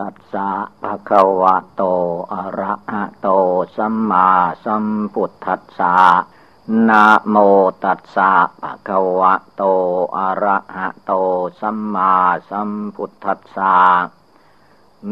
[0.00, 0.48] ตัสสะ
[0.82, 1.82] ภะคะวะโต
[2.32, 3.28] อะระหะโต
[3.76, 4.28] สัมมา
[4.64, 5.94] สัมพุทธัสสะ
[6.88, 7.36] นะโม
[7.84, 8.30] ตัสสะ
[8.62, 9.62] ภะคะวะโต
[10.16, 11.12] อะระหะโต
[11.60, 12.12] สัมมา
[12.50, 13.76] สัมพุทธัสสะ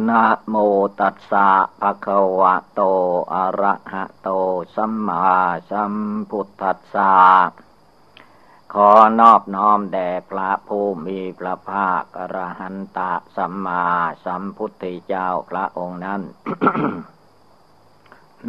[0.09, 0.55] นะโม
[1.00, 1.48] ตัสสะ
[1.80, 2.80] ภะคะวะโต
[3.32, 4.29] อะระหะโต
[4.75, 5.23] สัมมา
[5.71, 5.95] สัม
[6.30, 7.12] พุทธัสสะ
[8.75, 8.91] ขอ
[9.21, 13.84] นอบน้อมแด่พระผู้มีพระภาคอรหันตะสัมมา
[14.25, 16.23] สัมพุทธเจ้าพระองค์นั้น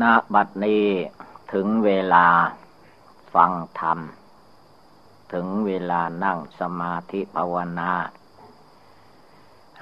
[0.02, 0.04] ณ
[0.34, 0.88] บัดนี้
[1.54, 2.28] ถึงเวลา
[3.34, 4.00] ฟังธรรม
[5.34, 7.94] ถึงเวลานั่งสมาธิภาวนา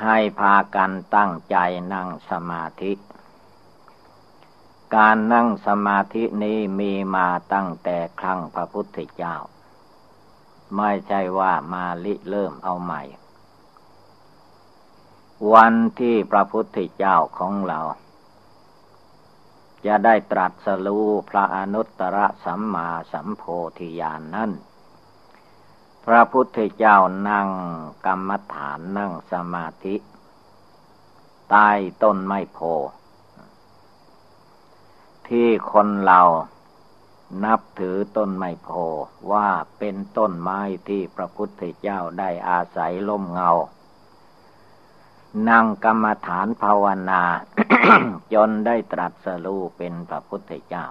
[0.03, 1.57] ให้พากันตั้งใจ
[1.93, 2.91] นั่งสมาธิ
[4.95, 9.35] การนั่งสมาธินี้มีมาตั้งแต่ครั้งพระพุทธเจ้า
[10.75, 13.01] ไม่ใช่ว่ามาลิเริ่มเอาใหม่
[15.53, 17.79] วันที่พระพุทธเจ้าของเรา
[19.85, 23.43] จะได้ตรัสรู้พระอนุตตรสัมมาสัมโพ
[23.77, 24.51] ธิญาณนนั้น
[26.05, 26.97] พระพุทธเจ้า
[27.29, 27.49] นั่ง
[28.05, 29.95] กรรมฐานนั่งสมาธิ
[31.49, 31.69] ใต้
[32.03, 32.59] ต้นไม้โพ
[35.27, 36.21] ที่คนเรา
[37.43, 38.67] นับถือต้นไมโพ
[39.31, 43.51] ว่าเป็นต้นไม้ที่พระพุทธเจ้าได้อาศัยล่มเงา
[45.49, 47.23] นั่งกรรมฐานภาวนา
[48.33, 50.85] จนได้ตรัสรู้เป็นพระพุทธเจ้า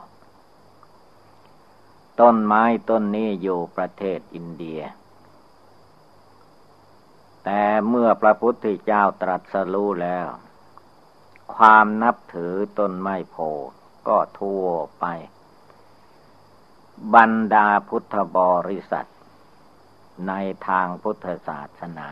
[2.21, 4.81] ต้นไม้ต้นนี้อยู่ประเทศอินเดีย
[7.45, 10.27] แต่เมื่อพระพุทธเจ้าตรัสรู้แล้ว
[11.55, 13.37] ความนับถือต้นไม้โพ
[14.09, 14.65] ก็ทั่ว
[15.01, 15.05] ไป
[17.15, 19.09] บรรดาพุทธบริษัท
[20.29, 20.33] ใน
[20.69, 22.09] ทางพุทธศาสนา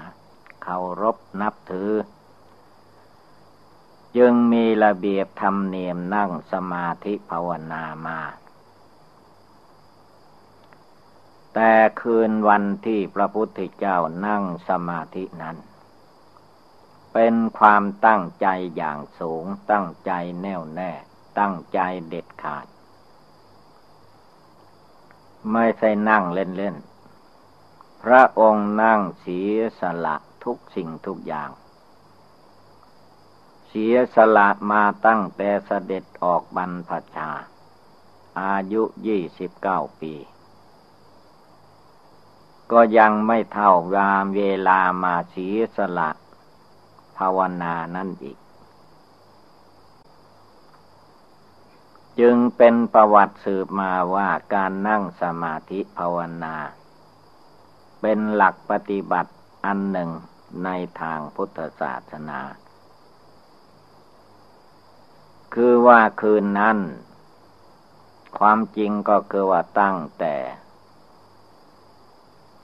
[0.62, 1.90] เคารพนับถือ
[4.16, 8.20] จึงมีระเบียบธรรมเนียมนั่งสมาธิภาวนามา
[11.54, 15.56] แต่คืนวันที่พระพุทธเจ้านั่งสมาธินั้น
[17.12, 20.92] เป็นความตั้งใจอย่างสูงตั้งใจแน่วแน่
[21.38, 22.66] ตั้งใจเด็ดขาด
[25.52, 31.50] ไม่ใช่นั่งเล่นๆ พระองค์นั่งเสียสละทุกสิ่งทุกอย่าง
[33.68, 37.30] เสียสละมาตั้งแต่เสด็จออกบรรพชา
[38.40, 40.14] อายุยี่สิบเก้าปี
[42.72, 46.10] ก็ยังไม่เท่าวามเวลามาเสียสละ
[47.16, 48.38] ภาวนานั่นอีก
[52.20, 56.56] จึงเป็นประวัติสืบมาว่าการนั่งสมาธิภาวนา
[58.00, 59.32] เป็นหลักปฏิบัติ
[59.64, 60.10] อันหนึ่ง
[60.64, 60.70] ใน
[61.00, 62.40] ทางพุทธศาสนา
[65.54, 66.78] คือว่าคืนนั้น
[68.38, 70.36] ความจริงก็คือว่าตั้งแต่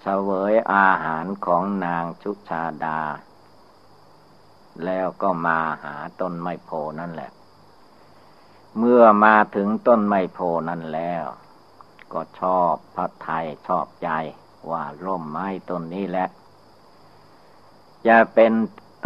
[0.03, 3.01] เสวยอาหารของนางชุชาดา
[4.85, 7.31] แล้วก็มาหาต้นไมโพนั่นแหละ
[8.79, 10.39] เมื่อมาถึงต้นไมโพ
[10.69, 11.25] นั่นแล้ว
[12.13, 14.11] ก็ชอบพระไทยชอบใจ
[14.71, 16.29] ว่าร่มไม้ต้นนี้แหละ
[18.07, 18.53] จะเป็น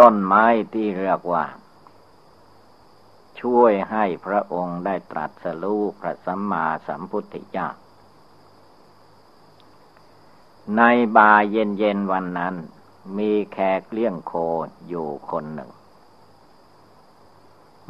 [0.00, 0.44] ต้นไม้
[0.74, 1.44] ที่เรียกว่า
[3.40, 7.68] ช่วยให้พระองค์ได้ตรัสรู้พระสัมมาสัมพุทธเจ้า
[10.76, 10.82] ใน
[11.16, 12.54] บาเย็นเย็นวันนั้น
[13.18, 14.32] มีแขกเลี้ยงโค
[14.88, 15.70] อยู่คนหนึ่ง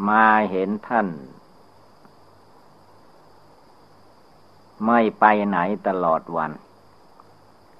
[0.08, 1.08] มาเห็นท่าน
[4.86, 6.52] ไม่ไปไหนตลอดวัน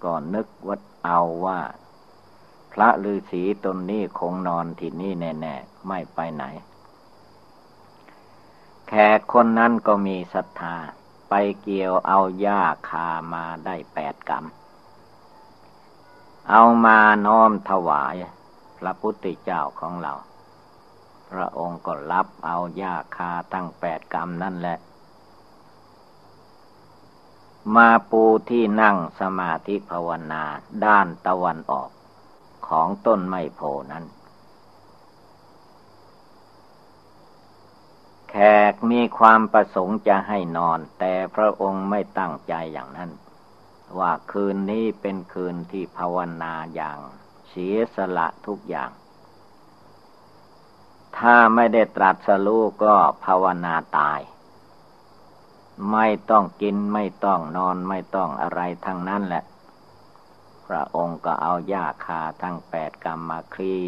[0.04, 1.60] ก็นึกวัดเอาว่า
[2.72, 6.44] พระฤาษีตนนี้คงนอนที่นี่แน่ๆ ไม่ไปไหน
[8.88, 10.76] แขกคนนั้นก็มีศรัทธา
[11.28, 14.44] ไปเกี่ยวเอาหญ้าคามาได้แปดกรรม
[16.50, 18.14] เอามาน้อมถวาย
[18.78, 20.14] พระพุทธเจ้าของเรา
[21.30, 24.78] พระองค์ก็รับเอาหญ้าคาตั้งแปดกรรมนั่นแหละ
[27.76, 30.42] มาปูที่นั่งสมาธิภาวนา
[30.84, 31.90] ด้านตะวันออก
[32.68, 33.60] ของต้นไมโพ
[33.92, 34.04] นั้น
[38.30, 38.34] แข
[38.72, 43.10] กมีความประสงค์จะให้นอน แต่พระองค์ไม่ตั้งใจอย่างนั้น
[43.98, 46.98] ว่าคืนนี้เป็นคืนที่ภาวนาอย่าง
[47.48, 48.90] เสียสละทุกอย่าง
[51.18, 52.94] ถ้าไม่ได้ตรัสรู้ก็
[53.24, 54.20] ภาวนาตาย
[55.92, 59.44] ไม่ต้องกินไม่ต้องนอนไม่ต้องอะไรทั้งนั้นแหละ
[60.66, 63.84] พระองค์ก็เอาหญ้าคาทั้งแปดกรรมมาคลี่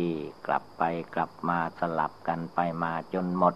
[0.47, 0.83] กลับไป
[1.15, 3.55] กลับมาสลับกันไปมาจนหมด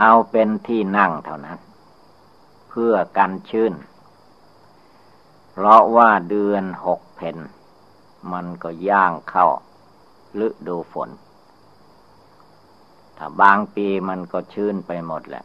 [0.00, 1.58] เอาเป็นที่นั่งเท่านั้น
[2.68, 3.72] เพื่อกันชื้น
[5.52, 7.38] เพราะว่าเดือนหกเพน
[8.32, 9.46] มันก็ย่างเข้า
[10.46, 11.10] ฤดูฝน
[13.16, 15.44] ถ้าบางปีมันก็ชื้นไปหมดแหละ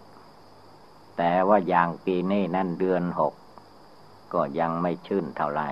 [1.17, 3.33] แต่ว่าอย่างปีนี้นั่นเดือนหก
[4.33, 5.69] ก็ยังไม่ชื้นเท่าไหร่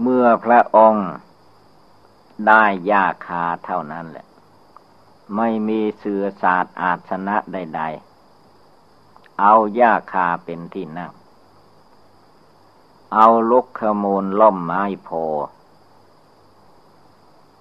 [0.00, 1.10] เมื่อพระองค์
[2.46, 4.26] ได้ยาคาเท่านั้นแหละ
[5.36, 7.82] ไม่มีเสือศาสตร์อาสนะใด
[8.60, 11.12] ๆ เอายาคาเป็นที่นั่ง
[13.14, 15.08] เอาลุกขมูลล่มไม้โพ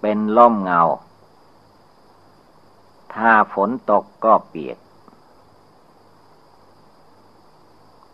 [0.02, 0.82] เป็นล่มเงา
[3.14, 4.78] ถ้าฝนตกก็เปียก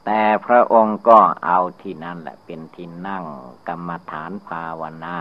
[0.09, 3.25] แต่พระองค์ก็เอาที่นั่นแหละเป็นที่นั่ง
[3.67, 5.17] กรรมฐานภาวนา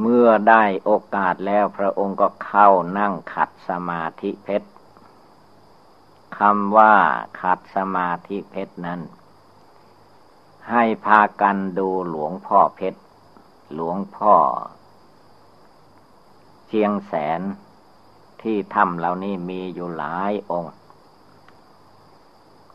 [0.00, 4.68] เมื่อได้โอกาสแล้วพระองค์ก็เข้านั่งขัดสมาธิเพชร
[6.38, 6.94] คำว่า
[7.40, 9.00] ขัดสมาธิเพชรนั้น
[10.70, 13.00] ให้พากันดูหลวงพ่อเพชร
[13.74, 14.34] หลวงพ่อ
[16.66, 17.40] เชียงแสน
[18.42, 20.79] ที่ถ้ำเหล่านี้มีอยู่หลายองค์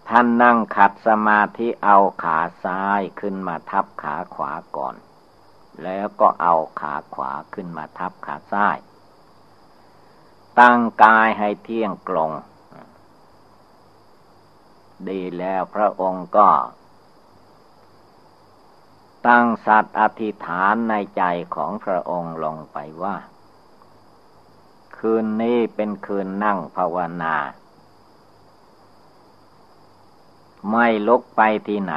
[0.10, 4.96] ท่านนั่งขัดสมาธิเอาขาซ้ายขึ้นมาทับขาขวาก่อน
[5.84, 8.78] แล้วก็เอาขาขวาขึ้นมาทับขาซ้าย
[10.60, 12.32] ตั้งกายให้เที่ยงกลง
[15.10, 16.50] ดีแล้วพระองค์ก็
[19.28, 21.24] ตั้งสัตว์อธิษฐานในใจ
[21.56, 23.16] ของพระองค์ลงไปว่า
[24.98, 27.36] คืนนี้เป็นคืนนั่งภาวนา
[30.72, 31.96] ไม่ลุกไปที่ไหน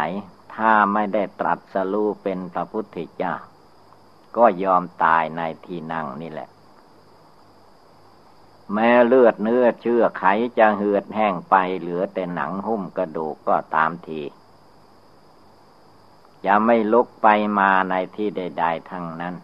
[0.55, 3.35] ถ้าไม่ได้ตรัสรู้เป็นพระพุทธเจ้า
[4.37, 6.49] ก็ยอมตายในที่นั่งนี่แหละ
[8.73, 10.25] แม้เลือดเนื้อเชื่อไข
[10.59, 14.23] จะเหือดแห้งไปเหลือแต่หนังหุ้มกระดูกก็ตามที
[16.45, 17.29] จะไม่ลุกไป
[17.59, 19.35] มาในที่ใด ๆ ทั้งนั้น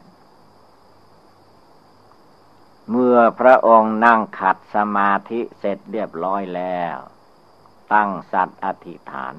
[2.90, 6.96] เมื่อพระองค์นั่งขัดสมาธิเสร็จเรียบร้อยแล้ว
[7.94, 9.34] ตั้งสัตว์อธิษฐาน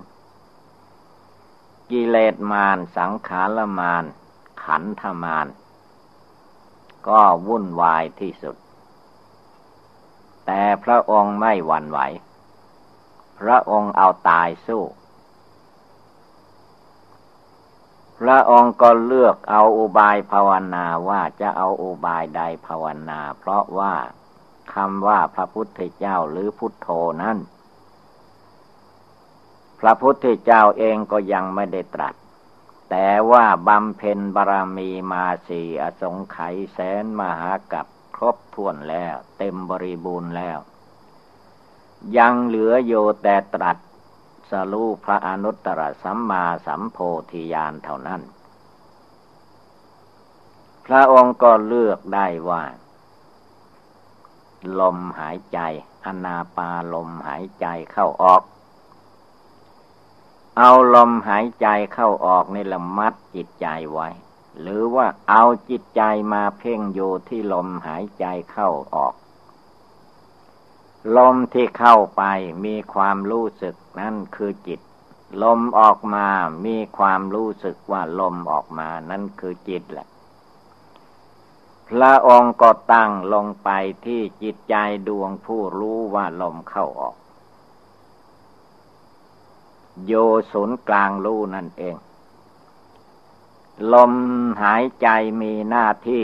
[1.92, 4.04] กิเลสมารสังขารมาร
[4.63, 5.48] ขันธมาร
[7.07, 8.56] ก็วุ่นวายที่สุด
[10.46, 12.00] แต่พระองค์ไม่หวั่นไหว
[13.40, 14.84] พระองค์เอาตายสู้
[18.19, 23.96] พระองค์ก็เลือกเอาอุบายภาวนาว่าจะเอาอุบายใดภาวนา เพราะว่า
[24.74, 26.90] คำว่าพระพุทธเจ้าหรือพุทโธ
[27.22, 27.38] นั้น
[29.85, 32.15] ระพุทธเจ้าเองก็ยังไม่ได้ตรัส
[32.89, 37.85] แต่ว่าบำเพ็ญบารมีมาสี่อสงไขยแสนมหากับ
[38.15, 40.59] ครบถ้วนแล้ว เต็มบริบูรณ์แล้ว
[42.17, 43.77] ยังเหลือโยแต่ตรัส
[44.49, 46.97] สรูพระอนุตตรสัมมาสัมโพ
[47.31, 48.21] ธิญาณเท่านั้น
[50.85, 52.63] พระองค์ก็เลือกได้ว่า
[54.79, 55.59] ลมหายใจ
[56.05, 58.43] อนาปาลมหายใจเข้าออก
[60.60, 64.07] เอาลมหายใจเข้าออกในละมัดจิตใจไว้
[64.60, 66.02] หรือว่าเอาจิตใจ
[66.34, 69.14] มาเพ่งอยู่ที่ลมหายใจเข้าออก
[71.18, 72.24] ลมที่เข้าไป
[72.66, 74.80] มีความรู้สึกนั่นคือจิต
[75.44, 76.28] ลมออกมา
[76.66, 80.07] มีความรู้สึกว่าลมออกมานั่นคือจิตแหละ
[81.90, 83.69] พระองค์ก็ตั้งลงไป
[84.06, 84.76] ที่จิตใจ
[85.07, 87.16] ดวงผู้รู้ว่าลมเข้าออก
[90.06, 90.14] โย
[90.52, 91.95] ศูนย์กลางรูนั่นเอง
[93.94, 94.14] ลม
[94.64, 95.07] หายใจ
[95.42, 96.23] มีหน้าที่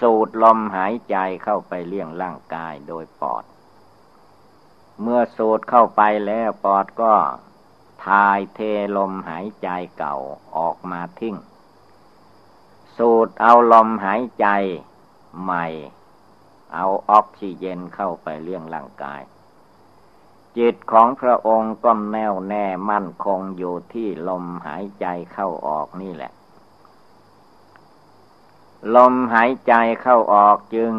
[0.00, 3.44] สูดลมหายใจเข้าไปเลี้ยงร่างกายโดยปอด
[5.02, 7.14] เมื่อสูดเข้าไปแล้วปอดก็
[8.06, 8.60] ทายเท
[8.96, 9.68] ลมหายใจ
[9.98, 10.16] เก่า
[10.56, 11.36] ออกมาทิ้ง
[12.96, 14.46] สูดเอาลมหายใจ
[15.42, 15.66] ใหม่
[16.74, 19.20] เอาออกซิเจนเข้าไปเลี้ยงร่างกาย
[20.58, 26.32] จิตของพระองค์ก็แน่วแน่มั่นคงอยู่ที่ลมหายใจเข้าออกนี่แหละ
[28.96, 30.92] ลมหายใจเข้าออกจึง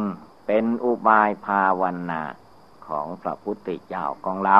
[0.46, 2.22] เป็นอุบายภาวนา
[2.88, 4.60] ของพระพุทธเจ้าของเรา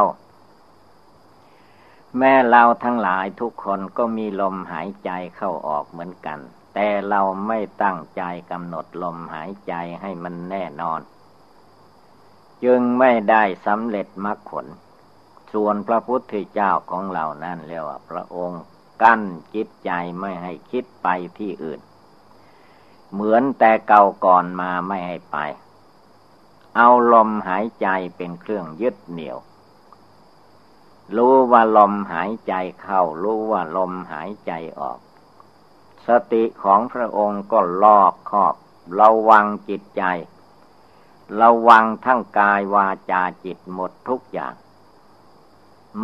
[2.18, 6.40] แม่เราทั้งหลายทุกคนก็มีลมหายใจเข้าออกเหมือนกัน
[6.74, 11.00] แต่เราไม่ตั้งใจกำหนดลมหายใจให้มันแน่นอน
[12.64, 14.66] จึงไม่ได้สำเร็จมรรคผล
[15.54, 18.62] ส่วนพระพุทธเจ้าของเรานั่นเรียกว่าพระองค์
[19.02, 19.22] กั้น
[19.56, 21.08] จิตใจไม่ให้คิดไป
[21.40, 21.80] ที่อื่น
[23.12, 25.38] เหมือนแต่เก่าก่อนมาไม่ให้ไป
[26.76, 29.38] เอาลมหายใจเป็นเครื่องยึดเหนี่ยว
[31.16, 35.00] รู้ว่าลมหายใจเข้า รู้ว่าลมหายใจออก
[36.08, 38.56] สติของพระองค์ก็ลอกครอบ
[39.00, 40.04] ระวังจิตใจ
[41.40, 44.54] ระวังทั้งกายวาจาจิตหมดทุกอย่าง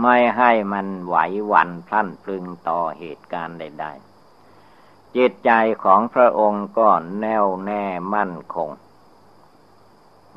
[0.01, 1.15] ไม่ให้มันไหว
[1.45, 5.51] หวั่นพลันพลึงต่อเหตุการณ์ใดๆ จิตใจ
[5.83, 8.69] ของพระองค์ก็แน่วแน่มั่นคง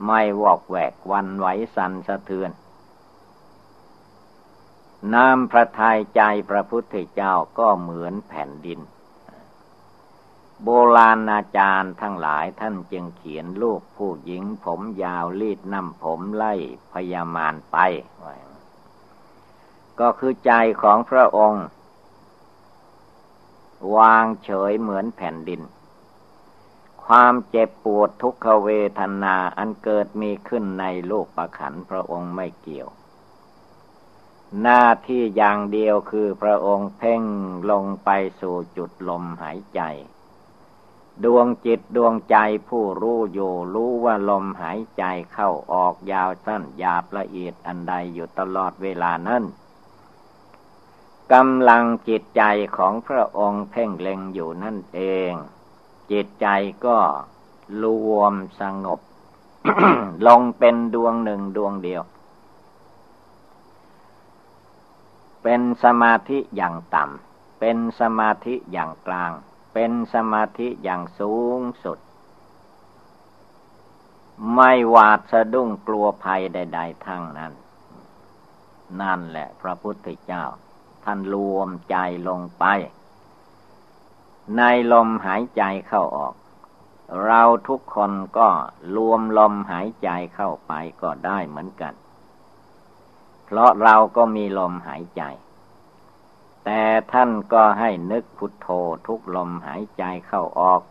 [0.06, 2.50] ไม่วอกแวกวันไหวสันสะเทือน
[5.14, 8.80] น้ำพระทัยใจพระพุทธเจ้าก็เหมือนแผ่นดิน
[10.64, 16.55] โบราณอาจารย์ทั้งหลายท่านจึงเขียนรูปผู้หญิงผมยาวรีดน้ำผมไล่
[16.93, 17.76] พยามานไป
[20.00, 20.52] ก็คือใจ
[20.83, 21.64] ของพระองค์
[23.97, 25.62] วางเฉยเหมือนแผ่นดิน
[27.05, 32.88] ความเจ็บปวดทุกขเวทนาอันเกิดมีขึ้นในโลกประขันพระองค์ไม่เกี่ยว
[34.61, 37.23] หน้าที่อย่างเดียวคือพระองค์เพ่ง
[37.71, 39.81] ลงไปสู่จุดลมหายใจ
[41.24, 42.36] ดวงจิตดวงใจ
[42.68, 49.44] ผู้รู้อยู่รู้ว่าลมหายใจเข้าออกยาวสั้นหยาบละเอียดอันใดอยู่ตลอดเวลานั้น
[51.32, 52.42] กำลังจิตใจ
[52.76, 55.00] ของพระองค์เพ่งเล็งอยู่นั่นเอ
[55.30, 55.32] ง
[56.12, 56.46] จิตใจ
[56.86, 56.98] ก็
[57.82, 57.84] ร
[58.16, 59.00] วมสงบ
[60.26, 62.02] ลงเป็นดวงหนึ่งดวงเดียว
[65.42, 69.32] เป็นสมาธิอย่างต่ำเป็นสมาธิอย่างกลาง
[69.72, 71.98] เป็นสมาธิอย่างสูงสุด
[74.54, 77.52] ไม่หวาดสะดุ้งกลัวภัยใด ๆ ทั้งนั้น
[79.00, 80.44] นั่นแหละพระพุทธเจ้า
[81.04, 81.96] ท่านรวมใจ
[82.28, 82.64] ลงไป
[84.56, 84.62] ใน
[84.92, 86.34] ลมหายใจเข้าออก
[87.24, 88.48] เราทุกคนก็
[88.96, 90.72] รวมลมหายใจเข้าไป
[91.02, 91.94] ก็ได้เหมือนกัน
[93.44, 95.22] เพราะเราก็มีลมหายใจ
[96.72, 98.68] แต่ท่านก็ให้นึกพุทโธ
[99.06, 100.82] ทุกลมหายใจเข้าออก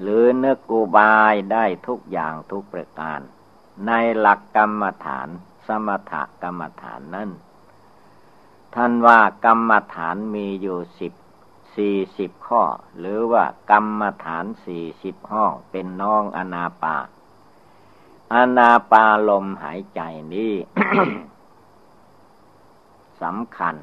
[0.00, 3.20] หรือนึกอุบายได้ทุกอย่างทุกประการ
[3.86, 5.28] ในหลักกรรมฐาน
[5.66, 7.30] สมถกรรมฐานนั่น
[8.74, 11.12] ท่านว่ากรรมฐานมีอยู่สิบ
[11.76, 12.62] สี่สิบข้อ
[12.98, 16.96] หรือว่ากรรมฐานสี่สิบห้องเป็นน้องอนาปา
[18.34, 20.00] อนาปาลมหายใจ
[20.34, 20.54] นี้
[23.22, 23.76] สำคัญ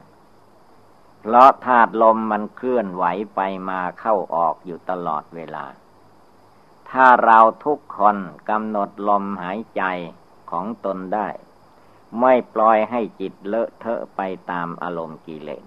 [1.29, 3.03] เพราะธาตุลมมันเคลื่อนไหว
[3.35, 5.65] ไปมาเข้าออกอยู่ตลอดเวลา
[6.89, 8.17] ถ้าเราทุกคน
[8.49, 9.83] กำหนดลมหายใจ
[10.51, 11.27] ของตนได้
[12.19, 15.63] ไม่ปล่อยให้จิตเลอะเทอะไปตามอารมณ์กิเลส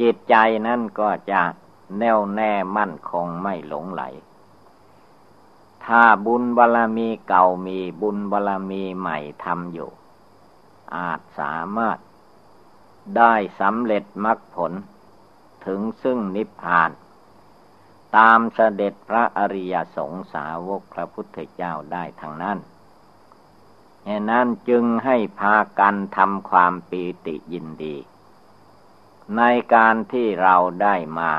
[0.00, 0.34] จิตใจ
[0.66, 1.42] นั่นก็จะ
[1.98, 4.02] แน่วแน่มั่นคงไม่หลงไหล
[5.86, 9.90] ถ้าบุญบารรมีเก่ามีบุญบารรมีใหม่ทำอยู่
[10.96, 11.98] อาจสามารถ
[13.18, 14.72] ได้สำเร็จมรรคผล
[15.66, 16.90] ถึงซึ่งนิพพาน
[18.16, 22.58] ตามเสด็จพระอริยสงสาวกพระพุทธเจ้าได้ทั้งนั้น
[24.08, 27.96] ฉะนั้นจึงให้พากันทำความปีติยินดี
[29.36, 29.42] ใน
[29.74, 31.32] การที่เราได้มา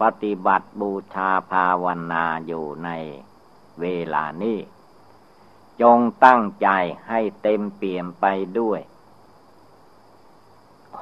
[0.00, 2.90] ปฏิบัติบูชาภาวนาอยู่ใน
[3.80, 4.58] เวลานี้
[5.82, 6.68] จงตั้งใจ
[7.08, 8.26] ให้เต็มเปี่ยมไป
[8.58, 8.80] ด้วย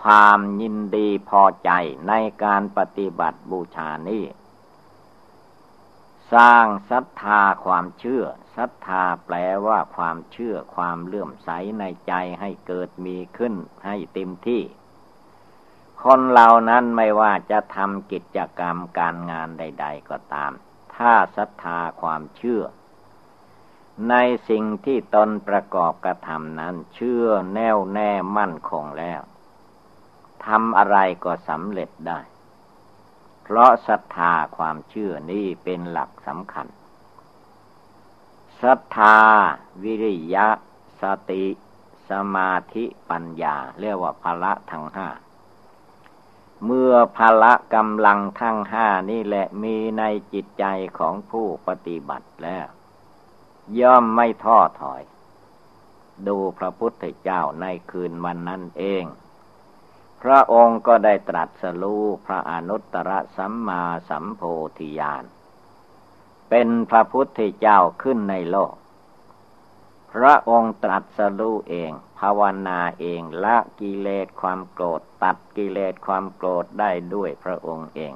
[0.02, 1.70] ความยินดีพอใจ
[2.08, 2.12] ใน
[2.44, 4.24] การปฏิบัติบูชานี้
[6.34, 8.24] สร้างศรัทธาความเชื่อ
[8.56, 9.36] ศรัทธาแปล
[9.66, 13.54] ว่าความเชื่อความเลื่อมใสในใจให้เกิดมีขึ้น
[13.86, 14.62] ให้เต็มที่
[16.02, 20.52] คนเหล่านั้นไม่ว่าจะทำกิจกรรมการงานใด ๆ ก็ตาม
[20.96, 22.62] ถ้าศรัทธาความเชื่อ
[24.10, 24.14] ใน
[24.48, 29.20] สิ่งที่ตนประกอบกระทำนั้นเชื่อแน่วแน่มั่นคงแล้ว
[30.48, 32.20] ทำอะไรก็สำเร็จได้
[33.42, 36.66] เพราะศรัทธาความเชื่อนี่เป็นหลักสำคัญ
[38.62, 39.18] ศรัทธา
[39.82, 40.48] วิริยะ
[41.02, 41.44] สติ
[42.10, 45.08] สมาธิปัญญา เรียกว่าภละทั้งห้า
[46.64, 50.02] เมื่อภละกำลังทั้งห้านี่แหละมีใน
[50.32, 50.64] จิตใจ
[50.98, 52.66] ของผู้ปฏิบัติแล้ว
[53.80, 55.02] ย่อมไม่ท้อถอย
[56.26, 59.04] ดูพระพุทธเจ้าในคืนวันนั้นเอง
[60.22, 64.42] พระองค์ก็ได้ตรัสรู้พระอนุตตรสัมมาสัมโพ
[64.78, 65.24] ธิญาณ
[66.50, 68.74] เป็นพระพุทธเจ้าขึ้นในโลก
[70.12, 78.12] พระองค์ตรัสรู้เอง ภาวนาเองละกิเลสความโกรธ ตัดกิเลสความโกรธได้ด้วยพระองค์เอง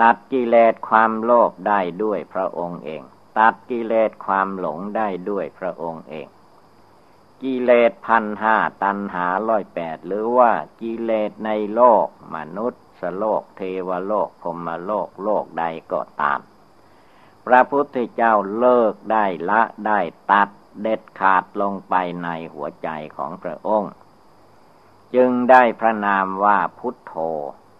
[0.00, 3.02] ตัดกิเลสความโลภได้ด้วยพระองค์เอง
[3.38, 6.26] ตัดกิเลสความหลงได้ด้วยพระองค์เอง
[7.42, 16.40] กิเลสพันห้าตันหาร้อยแปดหรือว่ากิเลสในโลก มนุษย์สโลก เทวโลกพรมโลกโลกใดก็ตาม
[17.46, 20.00] พระพุทธเจ้าเลิกได้ละได้
[20.32, 20.48] ตัด
[20.82, 21.94] เด็ดขาดลงไป
[22.24, 23.92] ในหัวใจของพระองค์
[25.14, 27.14] จึงได้พระนามว่าพุทโธ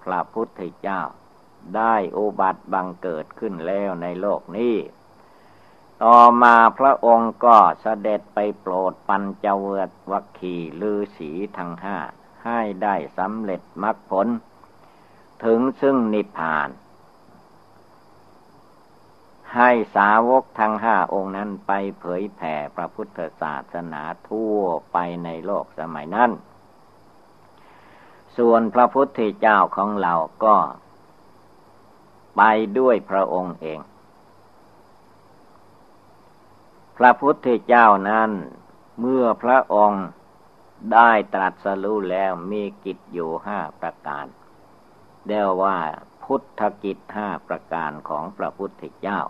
[0.02, 1.00] พระพุทธเจ้า
[1.76, 4.76] ได้อุบัติบังเกิดขึ้นแล้วในโลกนี้
[6.04, 11.98] ต่อมาพระองค์ก็เสด็จไปโปรดปัญจเวทวัคคีลือสีทั้งห้า
[12.44, 14.26] ให้ได้สำเร็จมรรคผล
[15.44, 16.68] ถึงซึ่งนิพพาน
[19.54, 24.58] ให้สาวกทั้งห้าองค์นั้นไปเผยแผ่พระพุทธศาสนาทั่ว
[24.92, 26.30] ไปในโลกสมัยนั้น
[28.36, 30.14] ส่วนพระพุทธเจ้าของเรา
[30.44, 30.56] ก็
[32.36, 32.42] ไป
[32.78, 33.80] ด้วยพระองค์เอง
[37.02, 38.30] พระพุทธเจ้านั้น
[39.00, 40.06] เมื่อพระองค์
[40.92, 44.26] ได้ตรัสรู้แล้วมีกิจอยู่ห้าประการ
[45.26, 45.78] เรียกว่า
[46.22, 49.20] พุทธกิจห้าประการของพระพุทธเจ้า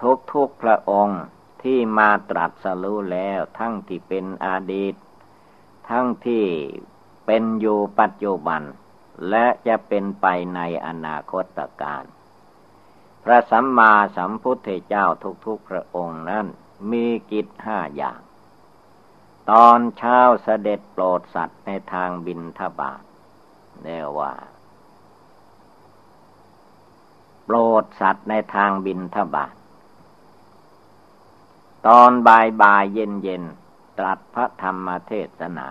[0.00, 1.22] ทุกทุกพระองค์
[1.62, 4.94] ที่มาตรัสรู้แล้วทั้งที่เป็นอดีต
[5.90, 6.44] ทั้งที่
[7.26, 8.62] เป็นอยู่ปัจจุบัน
[9.30, 12.04] และจะเป็นไปในอนาคตการ
[13.24, 15.06] พระสัมมาสัมพุทธเจ้า
[15.46, 16.46] ทุกๆพระองค์นั้น
[16.90, 18.20] มีกิจห้าอย่าง
[19.50, 23.02] ตอนเช้าเสด็จโปรดสัตว์ในทางบินทบาท
[23.82, 24.32] เรียกว่า
[27.44, 29.54] โปรดสัตว์ในทางบินทบาท
[31.86, 33.42] ตอนบ่ายบ่ายเย็นเย็น
[33.98, 35.68] ตรัสพระธรรมเทศนา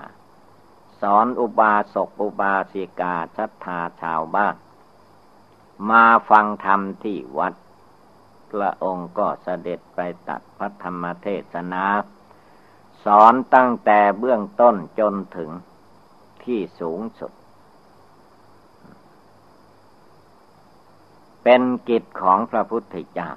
[1.02, 4.56] สอนอุบาสกอุบาสิกาชัทธาชาวบ้าน
[5.90, 7.54] มาฟังธรรมที่วัด
[8.54, 11.86] พระองค์ก็เสด็จไปตัดพระธรรมเทศนา
[13.06, 15.52] สอนตั้งแต่เบื้องต้นจนถึง
[16.44, 17.32] ที่สูงสุด
[21.44, 23.32] เป็นกิจของพระพุทธเจ้า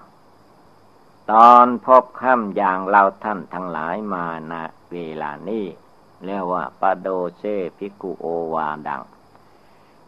[1.32, 4.52] ตอนพบค่ำอย่างเราท่านทั้งหลายมาณ
[4.90, 5.66] เวลานี้
[6.24, 7.08] เรียกว่าปโด
[7.38, 7.42] เซ
[7.78, 9.02] พิกุโอวาดัง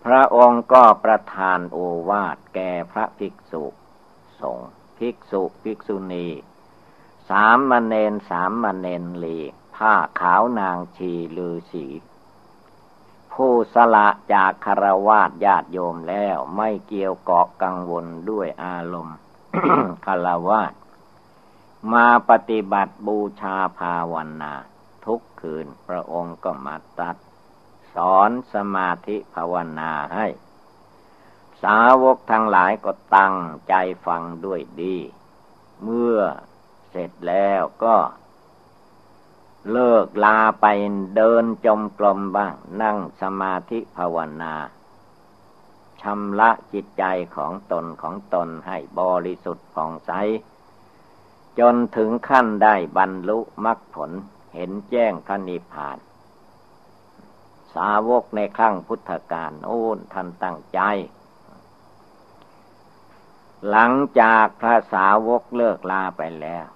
[0.05, 3.65] พระองค์ก็ประทานโอวาดแก่พระภิกษุ
[4.41, 6.27] สงฆ์ ภิกษุภิกษุณี
[7.31, 9.39] สามมเณรสามมเณรลี
[9.77, 11.87] ผ้าขาวนางชีลือสี
[13.33, 19.19] ผู้สละจากคารวาสญาติโยมแล้วไม่เกี่ยวเกาะกังวลด้วยอารมณ์
[20.07, 20.73] คารวาส
[21.93, 24.53] มาปฏิบัติบูชาภาวนา
[25.05, 27.17] ทุกคืนพระองค์ก็มาตัด
[27.95, 30.27] สอนสมาธิภาวนาให้
[31.63, 33.37] สาวกทั้งหลายก็ตั้ง
[33.69, 33.75] ใจ
[34.07, 34.97] ฟังด้วยดี
[35.83, 36.19] เมื่อ
[36.91, 37.97] เสร็จแล้วก็
[39.71, 40.67] เลิกลาไป
[41.17, 44.55] เดินจมกลมบ้าง นั่งสมาธิภาวนา
[46.03, 47.05] ชำระจิตใจ
[47.37, 50.13] ของตนของตนให้บริสุทธิ์ผ่องใส
[51.59, 54.11] จนถึงขั้นได้บรรลุมรรคผล
[54.55, 55.99] เห็นแจ้งพระนิพพาน
[57.75, 60.81] สาวกในครั้งพุทธกาลโอ้นท่านตั้งใจ
[63.71, 66.67] หลังจากพระสาวกเลิกลาไปแล้ว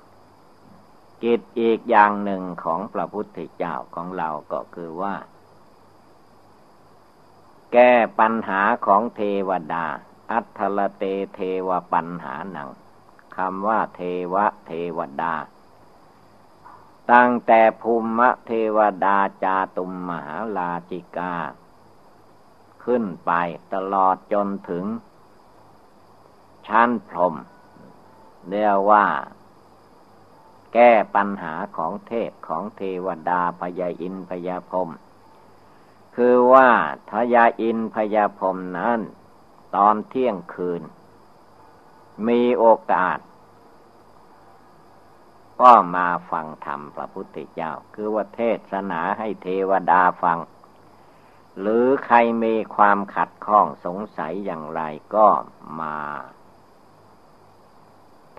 [1.22, 5.16] กิจอีกอย่างหนึ่งของพระพุทธเจ้าของเราก็คือว่า
[7.72, 9.85] แก้ปัญหาของเทวดา
[10.31, 12.68] อัทลเตเทวปัญหาหนัง
[13.37, 14.01] คำว่าเท
[14.35, 15.35] วะเทวดา
[17.12, 21.35] ตั้งแต่ภูมิเทวดาจาตุมมหาลาจิกา
[22.85, 23.33] ขึ้นไป
[23.74, 24.85] ตลอดจนถึง
[26.68, 27.35] ชั้นพรม
[28.48, 29.07] เรียกว่า
[30.74, 34.90] แก้ปัญหาของเทพของเทวดาพยาอินพยาพรม
[36.14, 36.68] คือว่า
[37.11, 39.00] ทยาอินพยาพรมนั้น
[39.76, 40.83] ตอนเที่ยงคืน
[42.28, 43.18] มีโอกาส
[45.61, 50.38] ก็มาฟังธรรมพระพุทธเจ้า คือว่าเทศนาให้เทวดาฟัง
[51.61, 54.83] หรือใครมีความขัดข้องสงสัยอย่างไร
[55.14, 55.26] ก็
[55.81, 55.96] มา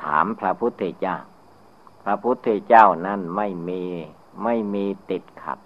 [0.04, 1.18] ถามพระพุทธเจ้า
[2.04, 3.84] พระพุทธเจ้านั้นไม่มี
[4.44, 5.60] ไม่มีติดขัด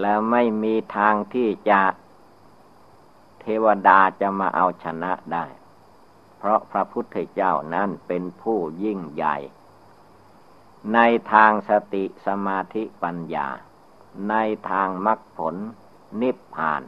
[0.00, 1.80] แล้วไม่มีทางที่จะ
[3.40, 5.44] เทวดาจะมาเอาชนะได้
[6.38, 9.36] เพราะพระพุทธเจ้านั้นเป็นผู้ยิ่งใหญ่
[10.94, 10.98] ใน
[11.32, 13.48] ทางสติสมาธิปัญญา
[14.30, 14.34] ใน
[14.70, 15.54] ทางมรรคผล
[16.20, 16.82] นิพพาน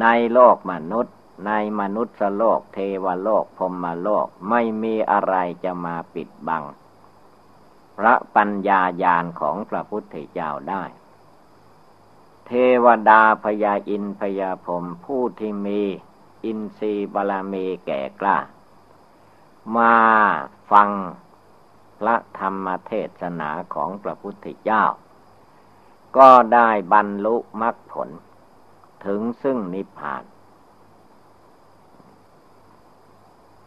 [0.00, 6.64] ในโลกมนุษย์ ในมนุษย์โลกเทวโลกพรมโลกไม่มีอะไรจะมาปิดบัง
[7.98, 10.82] พระปัญญาญาณของพระพุทธเจ้าได้
[12.46, 12.50] เท
[12.84, 15.80] วดาพยาอินพยาพรมผู้ที่มี
[16.44, 18.38] อินทรีย์บาลมีแก่กล้า
[19.76, 19.94] มา
[20.70, 20.90] ฟัง
[21.98, 24.84] พระธรรมเทศนาของพระพุทธเจ้า
[26.16, 28.10] ก็ได้บรรลุมรรคผล
[29.04, 30.22] ถึงซึ่งนิพพาน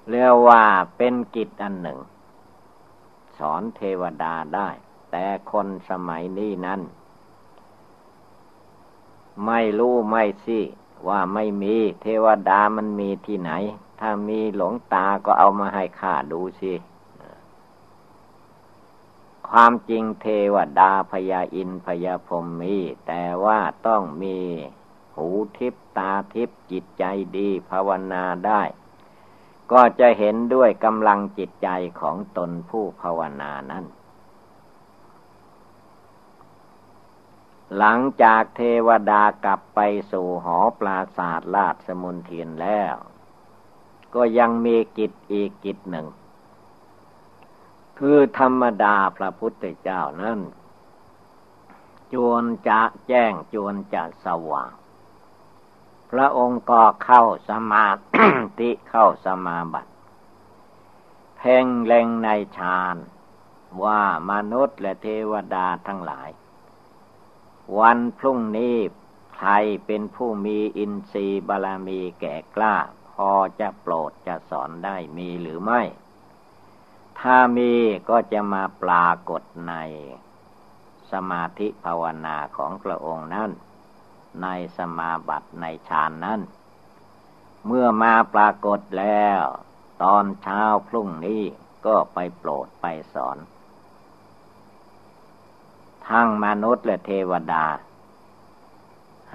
[0.09, 0.63] เรียกว่า
[0.97, 1.99] เป็นกิจอันหนึ่ง
[3.37, 4.69] สอนเทวดาได้
[5.11, 6.81] แต่คนสมัยนี้นั้น
[9.45, 10.59] ไม่รู้ไม่สิ
[11.07, 13.51] ว่าไม่มีเทวดามันมีที่ไหน
[13.99, 16.73] ถ้ามีหลงตาก็เอามาให้ข้าดูสิ
[19.49, 24.37] ความจริงเทวดาพยาอินพยาพรมมี แต่ว่าต้องมี
[25.15, 27.03] หูทิพตาทิพจิตใจ
[27.37, 28.61] ดีภาวนาได้
[29.71, 31.67] ก็จะเห็นด้วยกำลังจิตใจ
[31.99, 33.85] ของตนผู้ภาวนานั้น
[37.77, 39.79] หลังจากเทวดากลับไป
[40.11, 42.95] สู่หอปราศาสตร์ลาดสมุนเทียนแล้ว
[44.15, 46.07] ก็ยังมีกิจอีกกิจหนึ่ง
[47.99, 50.39] คือธรรมดาพระพุทธเจ้านั้น
[52.13, 54.71] จวนจะแจ้งจวนจะสว่าง
[56.17, 57.87] ระองค์ก็เข้าสมา
[58.59, 59.91] ธิเข้าสมาบัติ
[61.37, 62.95] เพ่งเล็งในฌาน
[63.83, 66.29] ว่ามนุษย์และเทวดาทั้งหลาย
[67.79, 68.75] วันพรุ่งนี้
[69.35, 69.51] ใคร
[69.85, 72.75] เป็นผู้มีอินทรีย์บารมีแก่กล้า
[73.09, 75.81] พอจะโปรดจะสอนได้มีหรือไม่
[77.19, 77.71] ถ้ามี
[78.09, 79.73] ก็จะมาปรากฏใน
[81.11, 83.49] สมาธิภาวนาของพระองค์นั้น
[84.43, 86.41] ในสมาบัติในฌานนั้น
[87.65, 89.41] เมื่อมาปรากฏแล้ว
[90.03, 91.41] ตอนเช้าพรุ่งนี้
[91.85, 93.37] ก็ไปโปรดไปสอน
[96.09, 97.65] ทั้งมนุษย์และเทวดา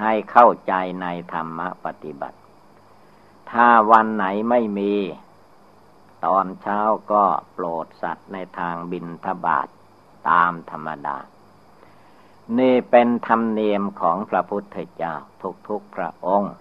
[0.00, 2.38] ให้เข้าใจในธรรมปฏิบัติ
[3.50, 4.94] ถ้าวันไหนไม่มี
[6.24, 6.80] ตอนเช้า
[7.12, 9.68] ก็โปรดสัตว์ในทางบินทบาท
[10.30, 11.16] ตามธรรมดา
[12.58, 15.14] นี่เป็นธรรมเนียมของพระพุทธเจ้า
[15.68, 16.52] ทุกๆพระองค์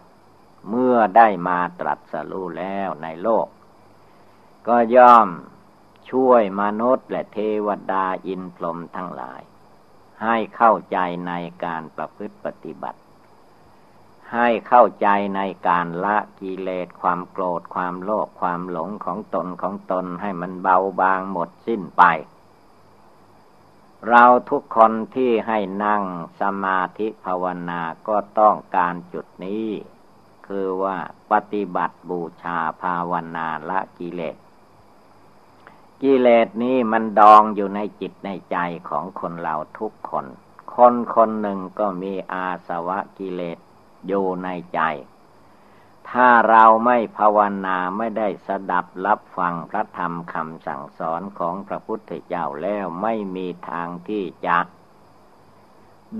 [0.69, 3.47] เมื่อได้มาตรัสรู้แล้วในโลก
[4.67, 5.27] ก็ย่อม
[6.09, 9.41] ช่วยมนุษย์และเทวดาอินพรหมทั้งหลาย
[10.23, 10.97] ให้เข้าใจ
[11.27, 11.33] ใน
[11.65, 12.99] การประพฤติปฏิบัติ
[14.33, 22.03] ให้เข้าใจในการละกิเลสความโกรธความโลภความหลงของตนของตนให้มันเบาบางหมดสิ้นไป
[24.07, 26.03] เราทุกคนที่ให้นั่ง
[26.41, 29.67] สมาธิภาวนาก็ต้องการจุดนี้
[30.47, 30.97] คือว่า
[31.31, 34.37] ปฏิบัติบูชาภาวนาละกิเลส
[36.01, 38.57] กิเลสนี้มันดองอยู่ในจิตในใจ
[38.89, 40.25] ของคนเราทุกคน
[40.75, 43.57] คนคนหนึ่งก็มีอาสวะกิเลส
[44.07, 44.79] อยู่ในใจ
[46.11, 54.59] ถ้าเราไม่ภาวนาไม่ได้สดับรับฟังพระธรรมคำสั่งสอนของพระพุทธเจ้าแล้วไม่มีทางที่จะ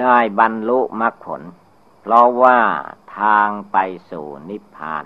[0.01, 1.41] ได้บรรลุมรรคผล
[2.01, 2.59] เพราะว่า
[3.19, 3.77] ทางไป
[4.11, 5.05] สู่นิพพาน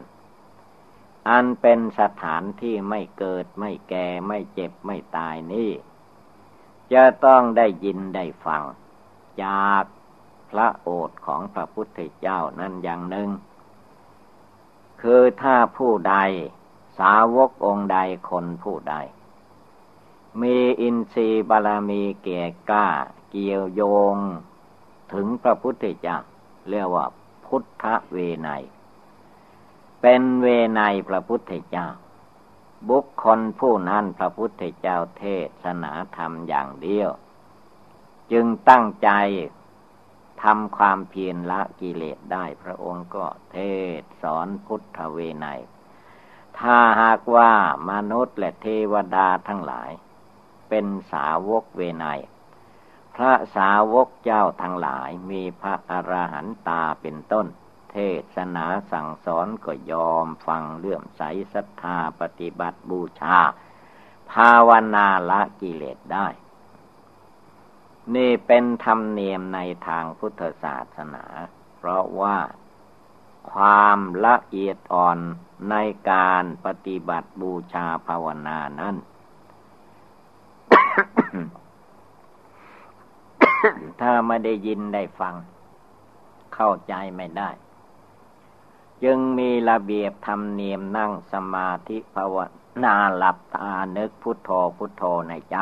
[1.30, 5.72] อันเป็นสถานที่ไม่เกิดไม่แก่ไม่เจ็บไม่ตายนี่
[6.94, 8.64] จะต้องได้ยินได้ฟัง
[9.44, 9.84] จาก
[10.50, 13.30] พระโอษฐของพระพุทธเจ้านั่นอย่างหนึ่ง
[15.08, 16.16] คือถ้าผู้ใด
[17.00, 17.98] สาวกองค์ใด
[18.30, 18.96] คนผู้ใด
[20.42, 22.88] มีอินทรีย์บารมีเก่กล้า
[23.30, 23.82] เกี่ยวโย
[24.16, 24.18] ง
[25.14, 26.18] ถึงพระพุทธเจ้า
[26.70, 27.06] เรียกว่า
[27.46, 28.50] พุทธเวไน
[30.02, 31.88] เป็นเวไนพระพุทธเจ้า
[32.90, 35.24] บุคคลผู้นั้นพระพุทธเจ้าเท
[35.64, 37.10] ศนาธรรมอย่างเดียว
[38.32, 39.10] จึงตั้งใจ
[40.44, 43.58] ทำความเพียรละกิเลสได้พระองค์ก็เท
[44.00, 45.48] ศสอนพุทธเวไน
[46.60, 47.52] ถ้าหากว่า
[47.90, 49.92] มนุษย์และเทวดาทั้งหลาย
[50.70, 52.06] เป็นสาวกเวไน
[53.16, 57.48] พระสาวกเจ้าทั้งหลายมีพระอรหันตาเป็นต้น
[57.92, 57.98] เท
[58.36, 61.22] ศนาสั่งสอนก็ยอมฟังเลื่อมใส
[61.54, 63.40] ศรัทธาปฏิบัติบูชา
[64.32, 66.28] ภาวนาละกิเลสได้
[68.16, 71.26] นี่เป็นธรรมเนียมในทางพุทธศาสนา
[71.78, 72.38] เพราะว่า
[73.52, 75.20] ความละเอียดอ่อน
[75.70, 75.76] ใน
[76.12, 78.96] การปฏิบัติบูชาภาวนานั้น
[84.02, 85.36] ถ้าไม่ได้ยินได้ฟัง
[86.56, 87.50] เข้าใจไม่ได้
[89.04, 92.38] จึงมีระเบียบธรรมเนียมนั่งสมาธิภาว
[92.84, 95.58] นาหลับตานึกพุทโธพุทโธในใจ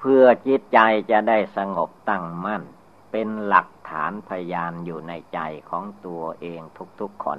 [0.00, 0.78] เพื่อจิตใจ
[1.10, 2.62] จะได้สงบตั้งมั่น
[3.10, 5.38] เป็นหลักฐานพยานอยู่ในใจ
[5.70, 6.60] ของตัวเอง
[7.00, 7.38] ทุกๆคน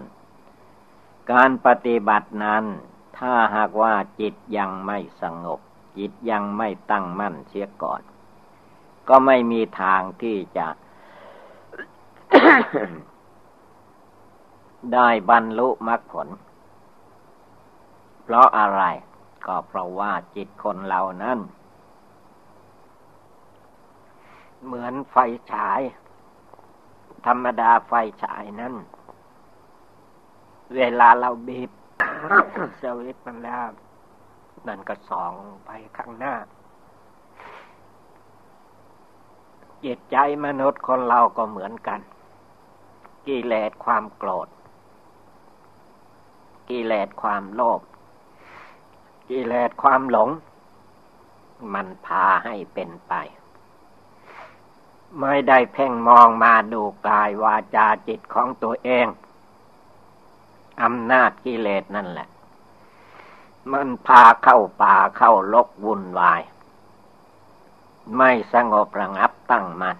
[1.32, 2.64] การปฏิบัตินั้น
[3.18, 5.60] ถ้าหากว่าจิตยังไม่สงบ
[5.98, 8.02] จิตยังไม่ตั้งมั่นเสียก่อน
[9.10, 10.68] ก็ไม่มีทางที่จะ
[14.94, 16.28] ได้บรรลุมรรคผล
[18.24, 18.82] เพราะอะไร
[19.46, 21.40] ก็เพราะว่าจิตคนเรานั้น
[24.66, 25.18] เหมือนไฟ
[25.52, 25.82] ฉาย
[27.26, 27.94] ธรรมดาไฟ
[28.24, 28.74] ฉายนั้น
[30.76, 31.72] เวลาเราบีบ
[32.82, 33.68] สวิตมันแล้ว
[34.68, 35.34] นั่นก็ส่อง
[35.66, 36.36] ไปข้างหน้า
[39.84, 42.00] จิตใจมนุษย์คนเราก็เหมือนกัน
[43.28, 44.48] กิเลสความโกรธ
[46.70, 47.82] กิเลสความโลภ
[49.30, 50.30] กิเลสความหลง
[51.74, 53.14] มันพาให้เป็นไป
[55.20, 59.08] ไม่ได้เพ่งมองมาดูกายวาจาจิตของตัวเอง
[60.82, 62.28] อำนาจกิเลสนั่นแหละ
[63.72, 66.42] มันพาเข้าป่าเข้าลกวุ่นวาย
[68.18, 69.98] ไม่สงบระงับตั้งมัน่น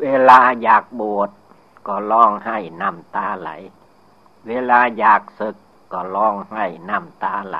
[0.00, 1.30] เวลาอยากบวช
[1.86, 3.50] ก็ร้องให้น้ำตาไหล
[4.46, 5.56] เวลาอยากศึก
[5.92, 7.58] ก็ร้องให้น้ำตาไหล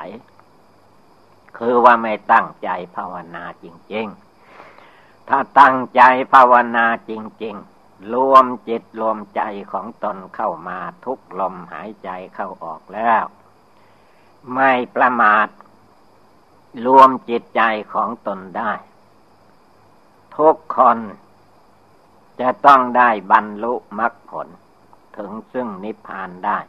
[1.57, 4.28] คือว่าไม่ตั้งใจภาวนาจริง ๆ
[5.29, 6.01] ถ้าตั้งใจ
[6.33, 7.11] ภาวนาจ
[7.43, 13.23] ริง ๆ รวมจิตรวมใจของตนเข้ามาทุกลมหายใจเข้าออกแล้ว
[14.53, 15.47] ไม่ประมาท
[16.85, 17.61] รวมจิตใจ
[17.93, 18.73] ของตนได้
[20.37, 20.97] ทุกคน
[22.39, 24.47] จะต้องได้บรรลุมรรคผล
[25.17, 26.59] ถึงซึ่งนิพพานได้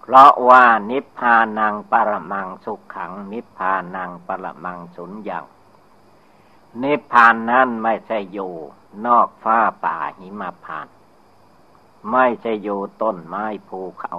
[0.00, 5.50] เพราะว่านิพพานังปรมังสุขขัง นิพพานังปรมังสุญญ์
[6.82, 8.54] นิพพานนั้นไม่ใช่อยู่
[9.06, 10.88] นอกฟ้าป่าหิมพาน
[12.12, 14.16] ไม่ใช่อยู่ต้นไม้ภูเขา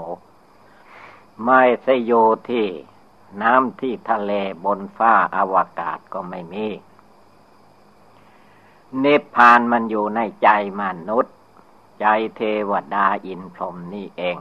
[1.46, 2.68] ไม่ใช่อยู่ที่
[3.42, 4.32] น้ำที่ทะเล
[4.66, 6.68] บนฟ้าอาวกาศก็ไม่มี
[9.04, 10.50] นิพพานมันอยู่ในใจ
[10.82, 11.36] มนุษย์
[12.02, 14.38] ใจเทวดาอินพรหมนี่เอง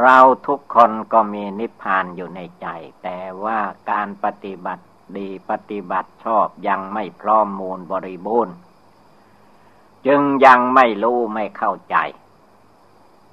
[0.00, 2.66] เราทุกคนก็มีนิพพานอยู่ในใจ
[3.02, 3.58] แต่ว่า
[3.90, 4.84] การปฏิบัติ
[5.16, 8.54] ดีปฏิบัติชอบยังไม่พร้อมมูลบริบูรณ์
[10.06, 11.96] จึงยังไม่รู้ไม่เข้าใจ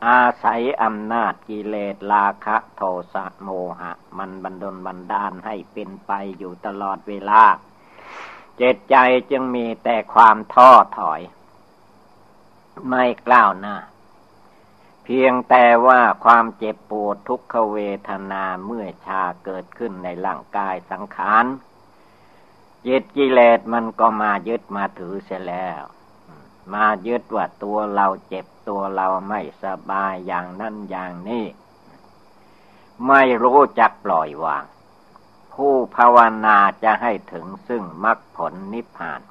[0.07, 2.81] อาศัยอำนาจกิเลสราคะโท
[3.13, 7.43] สะโมหะ มันบันดลบันดาลให้เป็นไปอยู่ตลอดเวลา
[8.57, 8.95] เจตใจ
[9.31, 11.21] จึงมีแต่ความท้อถอย
[12.89, 13.75] ไม่กล้าวหน้า
[15.05, 17.77] เพียงแต่ว่าความเจ็บปวดทุกขเว
[18.09, 21.45] ทนาเมื่อชาเกิดขึ้นในร่างกายสังขาร
[22.85, 25.83] จิตกิเลสมันก็มายึดมาถือเสียแล้ว
[26.73, 31.45] มายึดว่าตัวเราเจ็บตัวเราไม่สบายอย่างนั้นอย่างนี้
[33.07, 34.63] ไม่รู้จักปล่อยวาง
[35.53, 39.21] ผู้ภาวนาจะให้ถึงซึ่งมรรคผลนิพพาน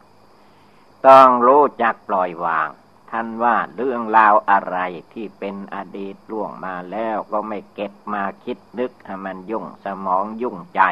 [1.07, 2.69] ต้องรู้จักปล่อยวาง
[3.17, 4.79] ท่านว่าเรื่องราวอะไร
[5.13, 10.83] ที่เป็นอดีตล่วงมาแล้วก็ไม่เก็บมาคิดนึกให้มันยุ่งสมองยุ่งใจ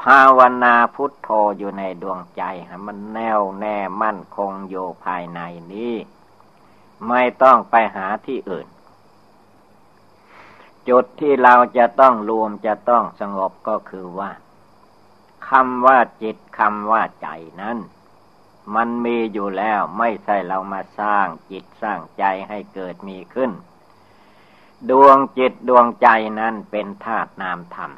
[0.00, 5.40] ภาวนาพุทโธอยู่ในดวงใจให้มันแน่วแน่มั่นคงอยู่ภายใน
[5.72, 5.94] นี้
[7.08, 8.68] ไม่ต้องไปหาที่อื่น
[10.88, 14.30] จุดที่เราจะต้องรวมจะต้องสงบก็คือว่า
[15.48, 17.28] คำว่าจิตคำว่าใจ
[17.62, 17.78] นั้น
[18.74, 23.50] มันมีอยู่แล้วไม่ใช่เรามาสร้างจิตสร้างใจให้เกิดมีขึ้น
[24.90, 26.08] ดวงจิตดวงใจ
[26.40, 27.92] นั้นเป็นธาตุนามธรรม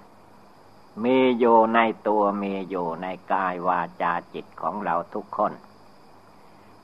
[1.05, 1.79] มีอยู่ใน
[2.09, 5.53] ตัวมีอยู่ในกายวาจาจิตของเราทุกคน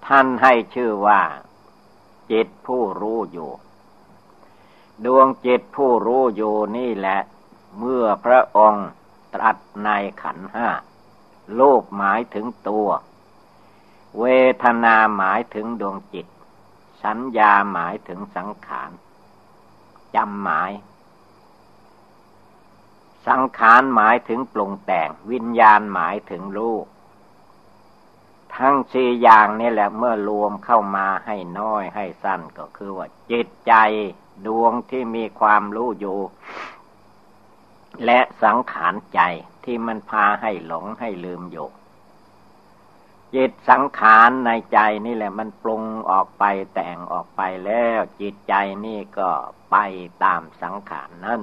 [0.07, 1.23] ท่านให้ชื่อว่า
[2.33, 3.51] จิตผู้รู้อยู่
[5.05, 7.21] ดวงจิตผู้รู้อยู่นี่แหละ
[7.79, 8.89] เมื่อพระองค์
[9.35, 9.89] ตรัสใน
[10.23, 10.69] ขันห้า
[11.57, 12.89] โลกหมายถึงตัว
[14.21, 14.25] เว
[14.63, 16.27] ทนาหมายถึงดวงจิต
[17.05, 18.91] สัญญาหมายถึงสังขาร
[20.15, 20.71] จำหมาย
[23.29, 26.87] สังขารหมายถึงปรุงแต่ง วิญญาณหมายถึงรูป
[28.57, 33.75] ทั้งสี่อย่างนี่แหละเมื่อรวมเข้ามาให้น้อยให้สั้นก็คือว่า จิตใจ
[34.47, 36.19] ดวงที่มีความรู้อยู่
[38.05, 39.21] และสังขารใจ
[39.65, 41.69] ที่มันพาให้หลงให้ลืมอยู่
[43.35, 46.45] จิตสังขารในใจนี่แหละ มันปรุงออกไป
[46.75, 48.55] แต่งออกไปแล้ว จิตใจ
[48.87, 49.31] นี่ก็
[49.71, 49.77] ไป
[50.25, 51.43] ตามสังขารนั่น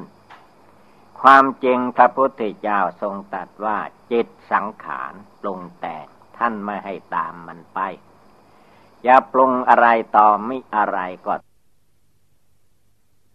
[1.21, 3.77] ความจริงพระพุทธเจ้าทรงตรัสว่า
[4.12, 6.06] จิตสังขารปรุงแต่ง
[6.38, 7.80] ท่านไม่ให้ตามมันไป
[9.04, 11.34] อย่าปรุงอะไรต่อไม่อะไรก็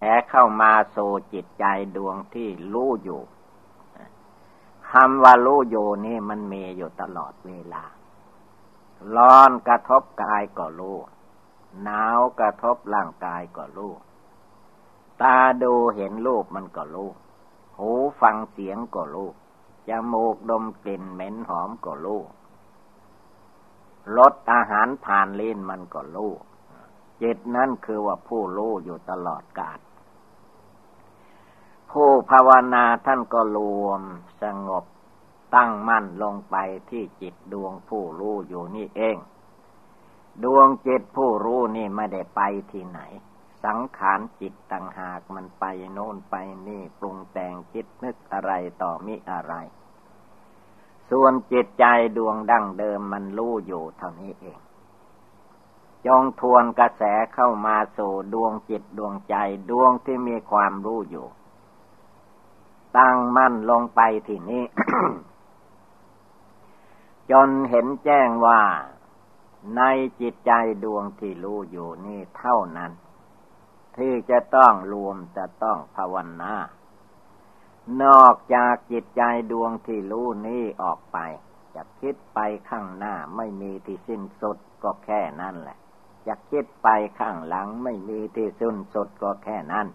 [0.00, 0.96] แอเข้ามาโซ
[1.32, 1.64] จิตใจ
[1.96, 3.22] ดวงที่รู้อยู่
[4.90, 7.84] คำว่ารู้อยู่นี่มันมีอยู่ตลอดเวลา
[9.16, 10.98] ร้อนกระทบกายก็รู้
[11.82, 13.92] หนาวกระทบร่างกายก็รู้
[15.22, 17.10] ตาดูเห็นรูปมันก็รู้
[17.78, 19.28] หูฟังเสียงก็รู้
[19.88, 22.22] จมูกดมกลิ่นเหม็นหอมก็รู้
[24.16, 26.32] รสอาหารผ่านลิ้นมันก็รู้
[27.22, 29.78] จิตนั่นคือว่าผู้รู้อยู่ตลอดกาล
[31.90, 34.02] ผู้ภาวนาท่านก็รวม
[34.42, 34.84] สงบ
[35.56, 36.56] ตั้งมั่นลงไป
[36.90, 39.16] ที่จิตดวงผู้รู้อยู่นี่เอง
[40.44, 42.40] ดวงจิตผู้รู้นี่ไม่ได้ไป
[42.72, 43.00] ที่ไหน
[43.64, 46.34] สังขารจิตต่างหากมันไปโน่นไป
[46.66, 49.54] นี่ปรุงแต่งคิดนึกอะไรต่อมิอะไร
[51.10, 51.84] ส่วนจิตใจ
[52.16, 54.58] ดวงดั้งเดิมมันรู้อยู่เท่านี้เอง
[56.06, 57.02] จงทวนกระแส
[57.34, 59.36] เข้ามาสู่ดวงจิตดวงใจ
[59.70, 61.26] ดวงที่มีความรู้อยู่
[62.98, 64.62] ตั้งมั่นลงไปที่นี้
[67.30, 68.62] จนเห็นแจ้งว่า
[69.76, 69.82] ใน
[70.20, 70.52] จิตใจ
[70.84, 72.92] ดวงที่รู้อยู่นี่เท่านั้น
[73.96, 76.54] ที่จะต้องรวมจะต้องภาวนา
[78.02, 81.18] นอกจากจิตใจดวงที่รู้นี้ออกไป
[81.74, 82.38] จะคิดไป
[82.70, 85.78] ข้างหน้าไม่มีที่สิ้นสุดก็แค่นั้นแหละ
[86.26, 89.86] จะคิดไปข้างหลังไม่มีที่สิ้นสุดก็แค่นั้น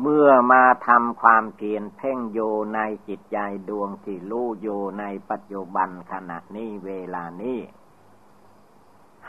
[0.00, 2.40] เมื่อมาทำความเพียรเพ่งโย
[2.74, 4.68] ในจิตใจดวงที่รู้โย
[5.00, 7.58] ในปัจจุบันขณะนี้เวลานี้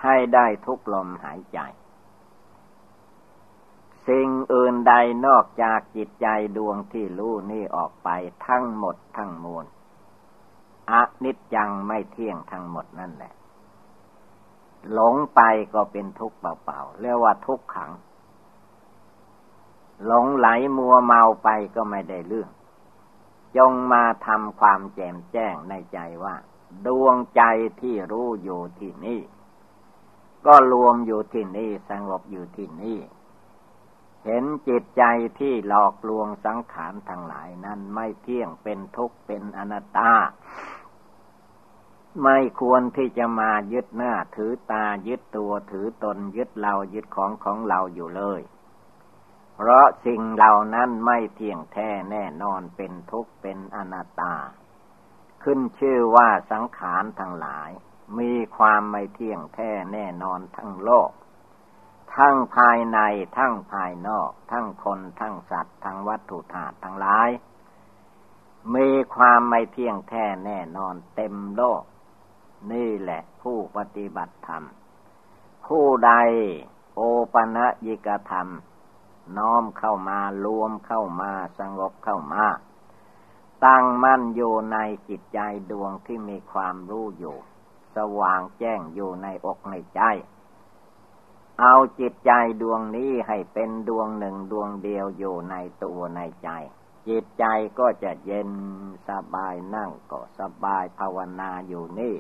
[0.02, 1.60] ให้ได้ทุกลมหายใจ
[4.08, 4.94] สิ่งอื่นใด
[5.26, 8.10] นอกจากจิตใจดวงที่รู้นี่ออกไป
[8.48, 9.66] ทั้งหมดทั้งมวล
[10.92, 13.34] อนิจจังไม่เที่ยงทั้งหมดนั่นแหละ
[14.92, 15.42] หลงไป
[15.74, 17.92] ก็เป็นทุกข์เปล่าๆเรียกว่าทุกขัง
[20.06, 22.50] หลงไหลมัวเมาไปก็ไม่ได้เรื่อง
[23.58, 26.36] จงมาทำความแจ่มแจ้งในใจว่า
[26.86, 27.42] ดวงใจ
[27.82, 29.22] ที่รู้อยู่ที่นี่
[30.46, 33.00] ก็รวมอยู่ที่นี่สงบอยู่ที่นี่
[34.26, 35.04] เห็นจิตใจ
[35.40, 40.14] ที่หลอกลวงสังขารทั้งหลายนั้นไม่เที่ยงเป็นทุกข์เป็นอนัตตา
[42.24, 48.42] ไม่ควรที่จะมายึดหน้าถือตายึดตัวถือตนยึดเรายึดของของเราอยู่เลย
[49.56, 54.36] เพราะสิ่งเหล่านั้นไม่เที่ยงแท้แน่นอนเป็นทุกข์เป็นอนัตตา
[55.44, 57.70] ขึ้นชื่อว่าสังขารทั้งหลาย
[58.20, 61.12] มีความไม่เที่ยงแท้แน่นอนทั้งโลก
[62.16, 63.00] ทั้งภายใน
[63.38, 67.30] ทั้งภายนอก ทั้งคนทั้งสัตว์ทั้งวัตถุธาตุทั้งหลาย
[68.76, 71.84] มีความไม่เที่ยงแท้แน่นอนเต็มโลก
[72.72, 74.64] นี่แหละผู้ปฏิบัติธรรม
[75.68, 76.12] ผู้ใด
[76.96, 77.02] โอ
[77.34, 78.48] ปะนะยิกธรรม
[79.38, 82.46] น้อมเข้ามารวมเข้ามาสงบเข้ามา
[83.66, 84.78] ตั้งมั่นอยู่ใน
[85.10, 85.40] จิตใจ
[85.72, 87.38] ดวงที่มีความรู้อยู่
[87.96, 90.02] สว่างแจ้งอยู่ในอกในใจ
[91.60, 96.50] เอาจิตใจดวงนี้ให้เป็นดวงหนึ่งดวงเดียวอยู่ในตัวในใจ
[97.08, 97.46] จิตใจ
[97.80, 98.50] ก็จะเย็น
[99.10, 102.16] สบายนั่งก็สบายภาวนาอยู่นี่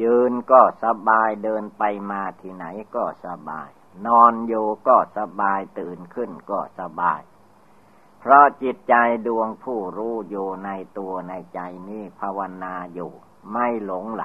[0.00, 3.68] ยืนก็สบายเดินไปมาที่ไหนก็สบาย
[4.06, 7.20] นอนอยู่ก็สบายตื่นขึ้นก็สบาย
[8.20, 8.94] เพราะจิตใจ
[9.26, 13.12] ดวงผู้รู้อยู่ในตัวในใจนี้ภาวนาอยู่
[13.52, 14.24] ไม่หลงไหล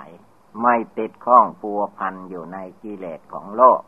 [0.62, 3.81] ไม่ติดข้องปัวพันอยู่ในกิเลสของโลก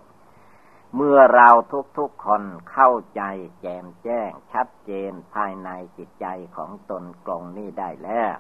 [0.96, 1.50] เมื่อเรา
[1.98, 3.22] ทุกๆคนเข้าใจ
[3.62, 8.38] แจ่มแจ้งชัดเจนภายในจิตใจของตนกลงนี้ได้แล้ว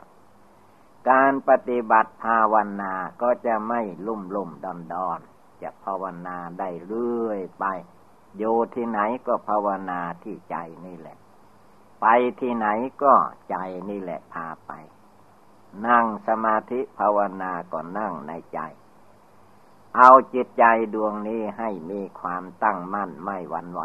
[1.09, 5.19] การปฏิบัติภาวนาก็จะไม่ลุ่มลุ่มดอนดอน
[5.63, 7.65] จะภาวนาได้เรื่อยไป
[8.37, 8.43] โย
[8.75, 10.55] ที่ไหนก็ภาวนาที่ใจ
[10.85, 11.17] นี่แหละ
[12.01, 12.05] ไป
[12.39, 12.67] ที่ไหน
[13.03, 13.13] ก็
[13.49, 13.55] ใจ
[13.89, 14.71] นี่แหละพาไป
[15.87, 18.59] นั่งสมาธิภาวนาก็นั่งในใจ
[19.95, 23.83] เอาจิตใจดวงนี้ให้มีความตั้งมั่นไม่หวั่นไหว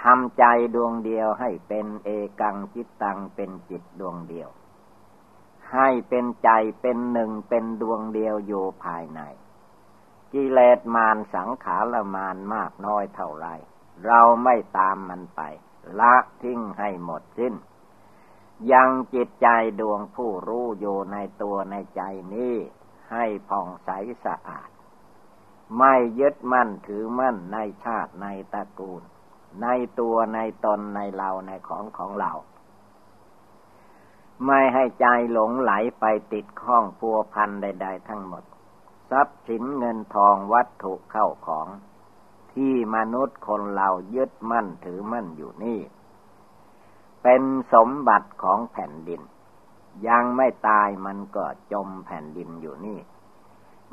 [0.00, 0.44] ทำใจ
[0.74, 2.08] ดวงเดียวให้เป็นเอ
[2.40, 4.50] กังจิตตังเป็นจิตดวงเดียว
[5.72, 6.50] ให้เป็นใจ
[6.80, 9.20] เป็นหนึ่งเป็นดวงเดียวอยู่ภายใน
[10.32, 13.46] กิเลสมารสังขารมารมากน้อยเท่าไร
[14.06, 15.40] เราไม่ตามมันไป
[16.00, 17.54] ละทิ้งให้หมดสิ้น
[18.72, 19.48] ยังจิตใจ
[19.80, 22.02] ดวงผู้รู้อยู่ในตัวในใจ
[22.34, 22.56] นี้
[23.12, 23.90] ให้ผ่องใส
[24.24, 24.70] สะอาด
[25.78, 29.02] ไม่ยึดมั่นถือมั่นในชาติในตระกูล
[29.62, 29.66] ใน
[30.00, 32.32] ตัวในตนในเราในของของเรา
[34.46, 38.44] ไม่ให้ใจหลงไหลไปติดข้องพัวพันใด ๆ ทั้งหมด
[39.10, 41.68] ทรัพย์สินเงินทองวัตถุเข้าของ
[42.52, 45.80] ที่มนุษย์คนเรายึดมั่นถือมั่นอยู่นี่
[47.22, 47.42] เป็น
[47.72, 49.22] สมบัติของแผ่นดิน
[50.08, 52.98] ยังไม่ตายมันก็จมแผ่นดินอยู่นี่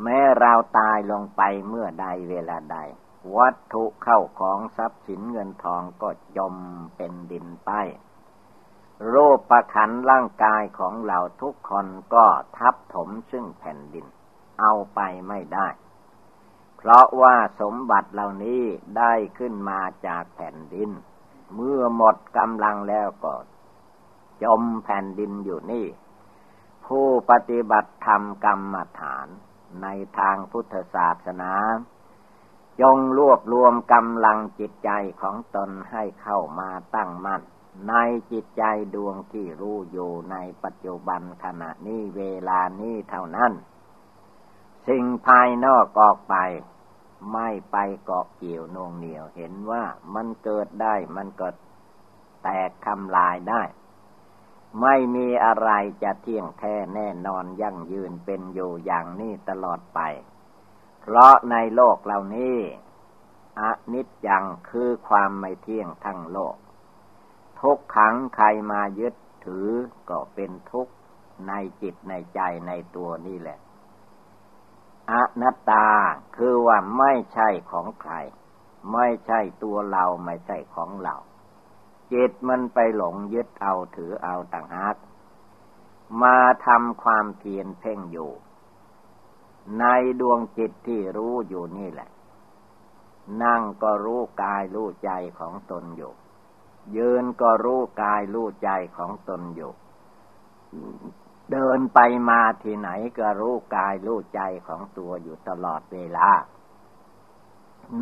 [0.03, 2.77] แม้เราตายลงไปเมื่อใดเวลาใด
[3.37, 6.55] วัตถุเข้าของทรัพย์สินเงินทองก็จม
[6.95, 7.71] เป็นดินไป
[9.07, 12.25] โรูประขันร่างกายของเราทุกคนก็
[12.57, 14.05] ทับถมซึ่งแผ่นดิน
[14.59, 15.67] เอาไปไม่ได้
[16.77, 18.63] เพราะว่าสมบัติเหล่านี้
[18.97, 20.89] ได้ขึ้นมาจากแผ่นดิน
[21.55, 23.33] เมื่อหมดกำลังแล้วก็
[24.43, 25.85] จมแผ่นดินอยู่นี่
[26.85, 29.27] ผู้ปฏิบัติธรรมกรรมฐาน
[29.81, 29.87] ใน
[30.19, 31.53] ทางพุทธศาสนา
[32.81, 34.89] จงรวบรวมกำลังจิตใจ
[35.21, 37.41] ของตนให้เข้ามาตั้งมั่น
[37.89, 37.93] ใน
[38.31, 38.63] จิตใจ
[38.95, 43.51] ดวงที่รู้อยู่ในปัจจุบันขณะนี้เวลานี้เท่านั้น
[44.87, 46.35] สิ่งภายนอกออกไป
[47.33, 49.83] ไม่ไปเกาะเกี่ยวนงเหนียวเห็นว่า
[50.13, 51.47] มันเกิดได้มันก็
[52.43, 53.63] แตกทำลายได้
[54.81, 55.69] ไม่มีอะไร
[56.03, 59.99] จะเที่ยงแท้แน่นอนยั่งยืนเป็นอยู่อย่างนี้ตลอดไป
[61.01, 62.57] เพราะในโลกเหล่านี้
[63.59, 63.61] อ
[63.93, 66.55] นิจจังคือความไม่เที่ยงทั้งโลก
[67.59, 69.15] ทุกขังใครมายึด
[69.45, 69.69] ถือ
[70.09, 70.93] ก็เป็นทุกข์
[71.47, 73.59] ในจิตในใจในตัวนี่แหละ
[75.11, 75.87] อนัตตา
[76.35, 78.13] คือว่าไม่ใช่ของใคร
[78.93, 81.15] ไม่ใช่ตัวเราไม่ใช่ของเรา
[82.11, 84.95] จิตมันไปหลงยึดเอาถือเอาต่างหาก
[86.21, 88.31] มาทำความเพียรเพ่งอยู่
[89.79, 89.85] ใน
[90.21, 92.09] ดวงจิตที่รู้อยู่นี่แหละ
[93.43, 96.13] นั่งก็รู้กายรู้ใจของตนอยู่
[96.97, 99.71] ยืนก็รู้กายรู้ใจของตนอยู่
[101.51, 106.29] เดินไปมาที่ไหนก็รู้กายรู้ใจของตัวอยู่ตลอดเวลา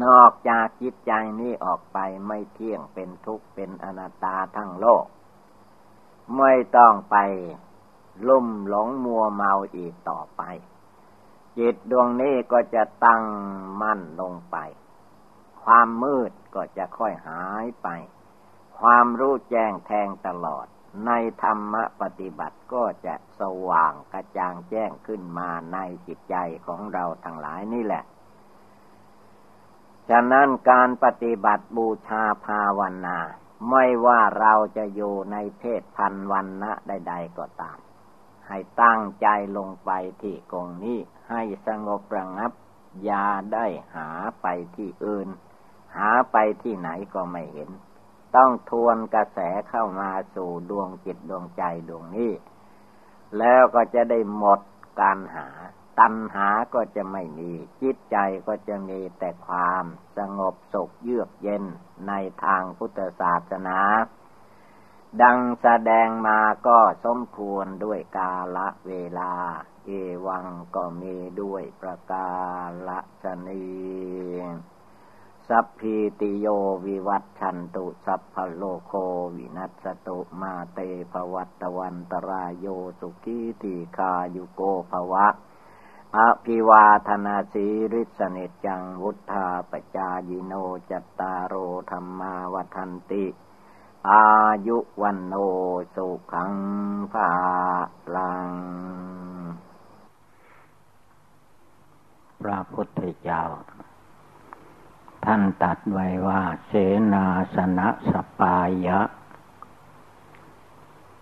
[0.03, 5.05] นอกจากจิตใจนี้ออกไปไม่เที่ยงเป็นทุกข์เป็นอนัตตาทั้งโลก
[6.37, 7.17] ไม่ต้องไป
[8.27, 10.41] ลุ่มหลงมัวเมาอีกต่อไป
[11.57, 13.23] จิตดวงนี้ก็จะตั้ง
[13.81, 14.57] มั่นลงไป
[15.63, 17.87] ความมืดก็จะค่อยหายไป
[18.79, 20.67] ความรู้แจ้งแทงตลอด
[21.05, 21.11] ใน
[21.43, 25.77] ธรรมปฏิบัติก็จะสว่างกระจ่างแจ้งขึ้นมาใน
[26.07, 26.35] จิตใจ
[26.67, 28.03] ของเราทั้งหลายนี่แหละ
[30.09, 33.17] ฉะนั้นการปฏิบัติบูชาภาวนา
[33.69, 37.77] ไม่ว่าเราจะอยู่ในเพศพันวันนะใด ๆ ก็ตาม
[38.47, 39.27] ให้ตั้งใจ
[39.57, 39.91] ลงไป
[40.21, 42.51] ที่กองนี้ให้สงบระงับ
[43.03, 43.65] อย่าได้
[43.95, 44.09] หา
[44.41, 45.27] ไปที่อื่น
[45.97, 47.69] หาไปที่ไหนก็ไม่เห็น
[48.35, 52.31] ต้องทวนกระแสเข้ามาสู่ดวงจิตดวงใจดวงนี้
[53.37, 54.59] แล้วก็จะได้หมด
[55.01, 55.47] การหา
[55.99, 58.17] ตัณหาก็จะไม่มี จิตใจ
[58.47, 59.85] ก็จะมีแต่ความ
[60.17, 61.63] สงบสุขเยือกเย็น
[62.07, 62.13] ใน
[62.43, 63.79] ทางพุทธศาสนา
[65.21, 69.33] ดังแสดงมาก็สมควรด้วยกาละเวลา
[69.85, 69.89] เอ
[70.27, 72.29] วังก็มีด้วยประกา
[72.87, 73.65] ละชนี
[75.47, 76.47] สัพพีติโย
[76.85, 78.91] วิวัตชันตุ สัพพโลโค
[79.35, 80.79] วินัสตุมาเต
[81.11, 82.67] ภวัตวันตรายโย
[82.99, 85.27] สุขีติคายุโกภวะ
[86.17, 90.53] อภิวาธนาสีริสเนจังวุธาปจายิโน
[90.89, 91.53] จัตตารโอ
[91.91, 93.25] ธรรมาวันติ
[94.09, 94.25] อา
[94.67, 95.33] ยุวันโน
[95.95, 96.53] สุขัง
[97.13, 97.31] ภา
[98.15, 98.51] ลัง
[102.41, 103.43] พระพุทธเจ้า
[105.25, 106.73] ท่านตัดไว้ว่า เส
[107.13, 108.57] นาสนะสปา
[108.87, 108.99] ยะ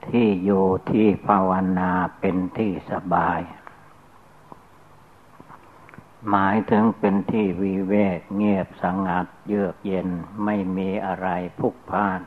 [0.07, 3.41] ที่อยู่ที่ภาวนาเป็นที่สบาย
[6.29, 10.09] หมายถึงเป็นที่วิเวกเงียบสงัดเยือกเย็น
[10.43, 11.27] ไม่มีอะไร
[11.59, 12.21] พุกพ่าน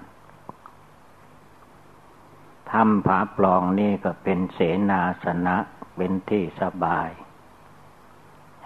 [2.70, 4.58] ทำผาปลองนี่ก็เป็นเส
[4.90, 5.56] นาสนะ
[5.96, 7.08] เป็นที่สบาย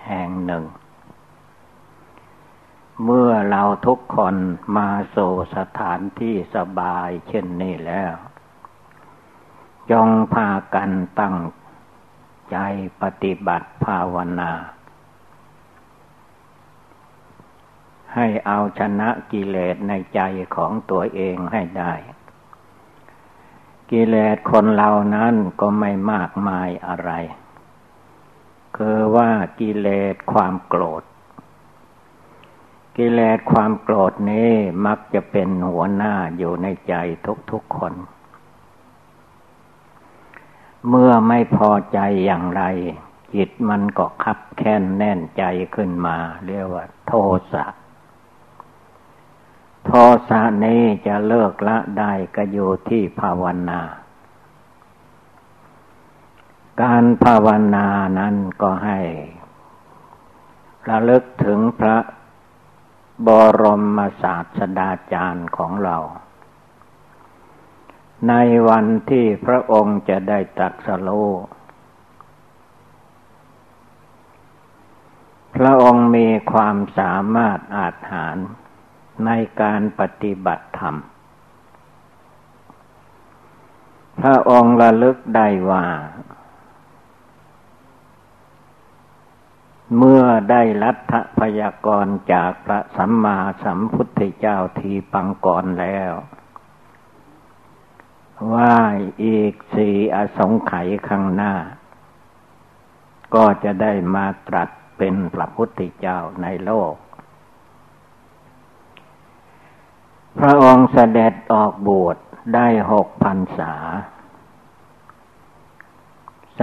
[0.07, 0.65] แห่งหนึ่ง
[3.05, 4.37] เมื่อเราทุกคน
[4.77, 5.17] มาโซ
[5.55, 8.15] สถานที่สบายเช่นนี้แล้ว
[9.91, 10.91] จงพากัน
[11.21, 11.37] ตั้ง
[12.51, 12.57] ใจ
[13.03, 14.53] ปฏิบัติภาวนา
[18.15, 20.21] ให้เอาชนะกิเลสในใจ
[20.57, 21.93] ของตัวเองให้ได้
[23.91, 27.11] กิเลสคนเรานั้นก็ไม่มากมายอะไร
[28.77, 29.31] คือว่า
[29.61, 31.03] กิเลสความโกรธ
[33.03, 34.53] กิเลสความโกรธนี้
[34.87, 36.95] มักจะเป็นหัวหน้าอยู่ในใจ
[37.51, 37.95] ทุกๆคน
[40.89, 42.63] เมื่อไม่พอใจอย่างไร
[43.35, 45.45] จิตมันก็คับแค้นแน่นใจ
[45.75, 47.13] ขึ้นมา เรียกว่า โท
[47.53, 47.65] สะ
[49.87, 49.91] โท
[50.29, 53.81] สะนี้จะเลิกละได้ก็อยู่ที่ภาวนา
[56.83, 57.87] การภาวนา
[58.19, 59.01] นั้นก็ให้
[60.89, 61.99] ระลึกถึงพระ
[63.27, 63.29] บ
[63.61, 63.63] ร
[63.97, 65.99] มศาสดาจารย์ของเรา
[68.29, 68.35] ใน
[68.69, 71.31] วันที่พระองค์จะได้ตรัสรู้
[75.57, 78.37] พระองค์มีความสามารถอาจหาร
[79.27, 80.97] ในการปฏิบัติธรรม
[84.21, 85.85] พระองค์ระลึกได้ว่า
[89.97, 96.13] เมื่อได้รัฐพยากรจากพระสัมมาสัมพุทธเจ้าทีปังกรแล้ว
[98.53, 98.77] ว่า
[99.25, 101.55] อีกสี่อสงไขยข้างหน้า
[103.35, 104.69] ก็จะได้มาตรัส
[104.99, 106.95] เป็นพระพุทธเจ้าในโลก
[110.39, 112.17] พระองค์เสด็จออกบวช
[112.55, 113.75] ได้หกพันษา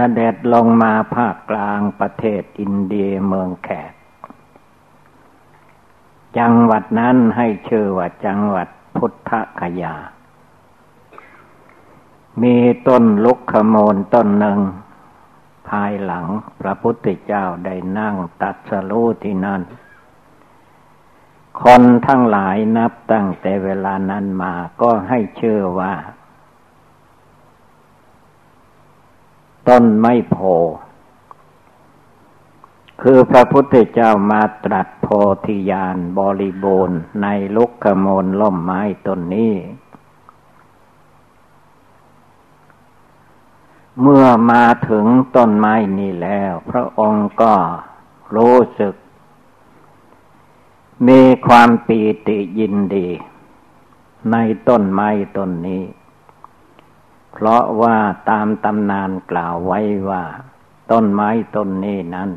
[0.00, 3.92] เสด็จลงมาภาคกลางประเทศอินเดียเมืองแขก
[6.38, 9.94] จังหวัดนั้นให้ชื่อว่าจังหวัดพุทธคยา
[12.42, 12.56] มี
[12.88, 14.58] ต้นลุกขโมลต้นหนึ่ง
[15.68, 16.26] ภายหลัง
[16.60, 19.62] พระพุทธเจ้าได้นั่งตัดสรู้ที่นั่น
[21.62, 25.94] คนทั้งหลายนับตั้งแต่เวลานั้นมาก็ให้เชื่อว่า
[29.68, 30.36] ต้นไม่โพ
[33.02, 35.06] คือพระพุทธเจ้ามาตรัสโพ
[35.46, 39.54] ธิญาณบริบูรณ์ในลุกขโมลล่มไม้ต้นนี้
[44.00, 45.06] เมื่อมาถึง
[45.36, 47.54] ต้นไม้นี้แล้ว พระองค์ก็
[48.36, 48.94] รู้สึก
[51.08, 53.08] มีความปีติยินดี
[54.30, 54.36] ใน
[54.68, 55.82] ต้นไม้ต้นนี้
[57.32, 57.96] เพราะว่า
[58.30, 60.24] ตามตำนานกล่าวไว้ว่า
[60.90, 62.30] ต้นไม้ต้นนี้นั้น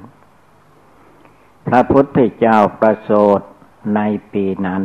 [1.67, 3.47] พระพุทธเจ้าประสูติ
[3.95, 4.01] ใน
[4.33, 4.83] ปีนั้น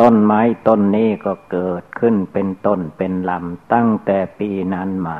[0.00, 5.18] ต้นไม้ต้นนี้ก็เกิดขึ้นเป็นต้นเป็นลำตั้งแต่ปีนั้นมา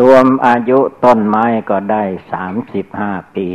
[0.00, 2.02] รวมอายุต้นไม้ก็ได้
[2.32, 3.48] สามสิบห้าปี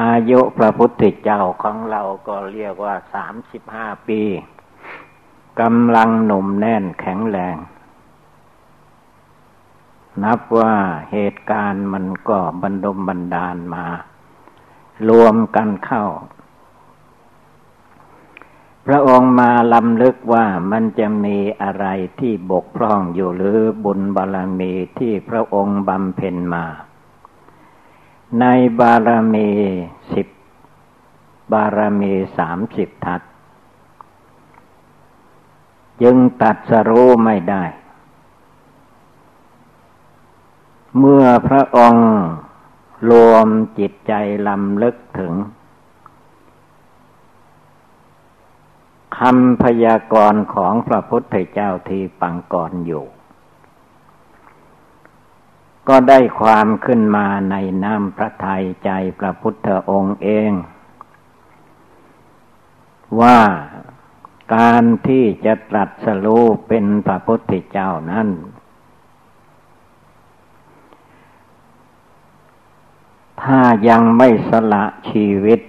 [0.00, 4.20] อายุพระพุทธเจ้าของเราก็เรียกว่าสามสิบห้าปี
[5.60, 7.56] กำลังหนุ่มแน่นแข็งแรง
[10.22, 10.74] นับว่า
[11.10, 13.84] เหตุการณ์มันก็บรรดมบันดาลมา
[15.08, 16.04] รวมกันเข้า
[18.86, 21.86] พระองค์มาลำลึกว่ามันจะมีอะไร
[22.20, 26.64] ที่บกพร่องอยู่หรือบุญบารมีที่พระองค์บำเพ็ญมา
[28.40, 28.44] ใน
[28.80, 29.48] บารมี
[30.12, 30.26] สิบ
[31.52, 33.20] บารมีสามสิบทัศ
[36.02, 37.64] ยึงตัดสรู้ไม่ได้
[40.98, 42.08] เมื่อพระองค์
[43.10, 43.46] รวม
[43.78, 44.12] จิตใจ
[44.48, 45.32] ลำลึกถึง
[49.18, 53.04] คำพยากรณ์ของพระพุทธเจ้าที่ปังก่อนอยู่
[55.88, 60.50] ก็ได้ความขึ้นมาในน้ำพระทัยใจพระพุทธองค์เอง
[63.20, 63.38] ว่า
[64.54, 68.28] การที่จะตรัสรู้เป็นพระพุทธเจ้านั้น
[73.42, 75.60] ถ้ายังไม่สละชีวิต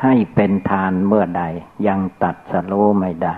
[0.00, 1.42] ให้เป็นทานเมื่อใด
[1.86, 3.36] ยังตัดสโลไม่ได้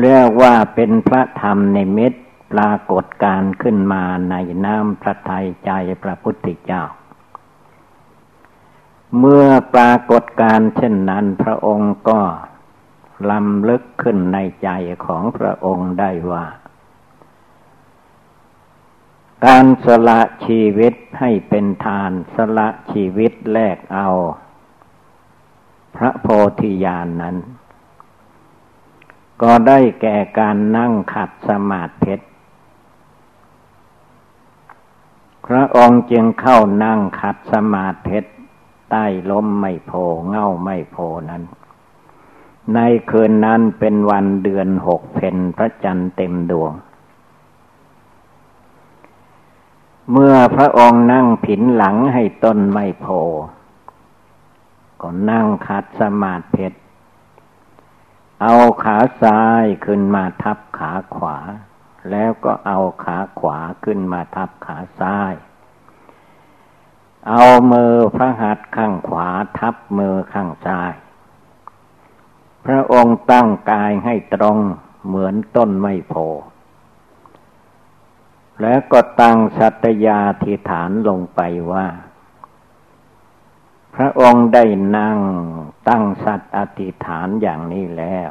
[0.00, 2.12] เรียกว่าเป็นพระธรรมในเม็ด
[2.52, 4.34] ปรากฏการขึ้นมาใน
[4.64, 5.70] น้ำพระทัยใจ
[6.02, 6.82] พระพุทธเจ้า
[9.18, 12.20] เมื่อปรากฏการเช่นนั้นพระองค์ก็
[13.30, 14.68] ลำลึกขึ้นในใจ
[15.04, 16.46] ของพระองค์ได้ว่า
[19.46, 24.08] การสละชีวิตให้เป็นทานสละชีวิตแลกเอา
[25.96, 26.26] พระโพ
[26.60, 27.36] ธิญาณนนั้น
[29.42, 32.14] ก็ได้แก่การนั่งขัดสมาธิ
[35.46, 38.18] พระองค์จึงเข้านั่งขัดสมาธิ
[38.90, 39.92] ใต้ล้มไม่โพ
[40.28, 40.96] เง่าไม่โพ
[41.30, 41.42] นั้น
[42.74, 42.78] ใน
[43.10, 46.72] คืนนั้นเป็นวันเดือนหกเพนพระจันทร์เต็มดวง
[50.10, 53.06] เมื่อพระองค์นั่งผินหลังให้ต้นไม่โพ
[55.00, 56.66] ก็นั่งขัดสมาธิ
[58.42, 61.36] เอาขาซ้ายขึ้นมาทับขาขวา
[62.10, 65.32] แล้วก็เอาขาขวาขึ้นมาทับขาซ้าย
[67.28, 70.92] เอามือพระหัตถ์ข้างขวาทับมือข้างซ้าย
[72.66, 74.58] พระองค์ตั้งกายให้ตรง
[75.06, 76.14] เหมือนต้นไม้โพ
[78.62, 81.40] แล้วก็ตั้งสัตยาธิฐานลงไป
[81.72, 81.86] ว่า
[83.94, 84.64] พระองค์ได้
[84.96, 85.18] นั่ง
[85.88, 88.30] ตั้งสัตอธิฐานอย่างนี้แล้ว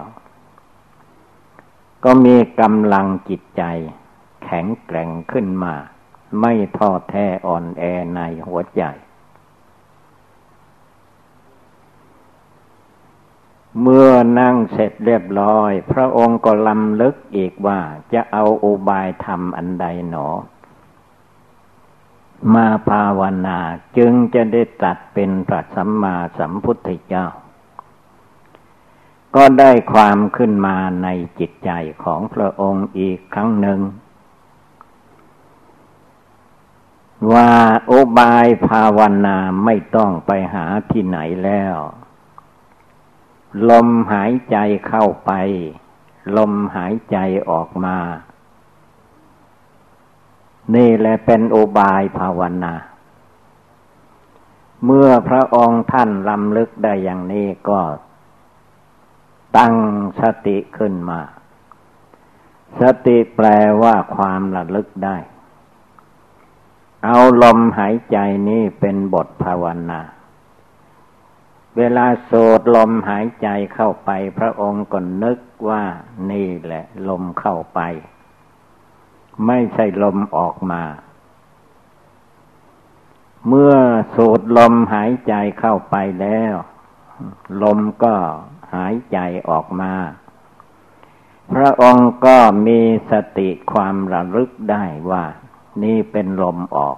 [2.03, 3.63] ก็มีกำลังจิตใจ
[4.43, 5.75] แข็งแกร่งขึ้นมา
[6.39, 7.84] ไม่ท้อแท้อ่อนแอ
[8.15, 8.84] ในหัวใจ
[13.82, 17.80] เมื่อนั่งเสร็จเรียบร้อย พระองค์ก็ลำลึกอีกว่า
[18.13, 20.30] จะเอาอุบายธรรมอันใดหนอ
[22.53, 23.59] มาภาวนา
[23.97, 27.26] จึงจะได้ตัดเป็นพระสัมมาสัมพุทธเจ้า
[29.36, 31.07] ก็ได้ความขึ้นมาใน
[31.39, 31.71] จิตใจ
[32.03, 33.80] ของพระองค์อีกครั้งหนึ่ง
[37.34, 37.49] ว่า
[37.91, 41.76] อบายภาวนาไม่ต้องไปหาที่ไหนแล้ว
[43.69, 44.57] ลมหายใจ
[44.88, 45.32] เข้าไป
[46.38, 47.17] ลมหายใจ
[47.49, 47.97] ออกมา
[50.76, 52.73] นี่แหละเป็นอบายภาวนา
[54.86, 57.82] เมื่อพระองค์ท่านลำลึกได้อย่างนี้ก็
[59.57, 59.76] ตั้ง
[60.21, 61.21] สติขึ้นมา
[62.82, 63.47] สติแปล
[63.82, 65.17] ว่าความระลึกได้
[67.03, 68.17] เอาลมหายใจ
[68.49, 70.01] นี้เป็นบทภาวนา
[71.77, 75.39] เวลาโสดลมหายใจเข้าไป พระองค์ก็นึก
[75.69, 75.83] ว่า
[76.31, 77.79] นี่แหละ ลมเข้าไป
[79.45, 80.83] ไม่ใช่ลมออกมา
[83.47, 83.75] เมื่อ
[84.15, 86.55] สูดลมหายใจเข้าไปแล้ว
[87.63, 88.15] ลมก็
[88.75, 89.19] หายใจ
[89.49, 89.93] ออกมา
[91.51, 92.37] พระองค์ก็
[92.67, 92.79] มี
[93.11, 95.25] สติความระลึกได้ว่า
[95.84, 96.97] นี่เป็นลมออก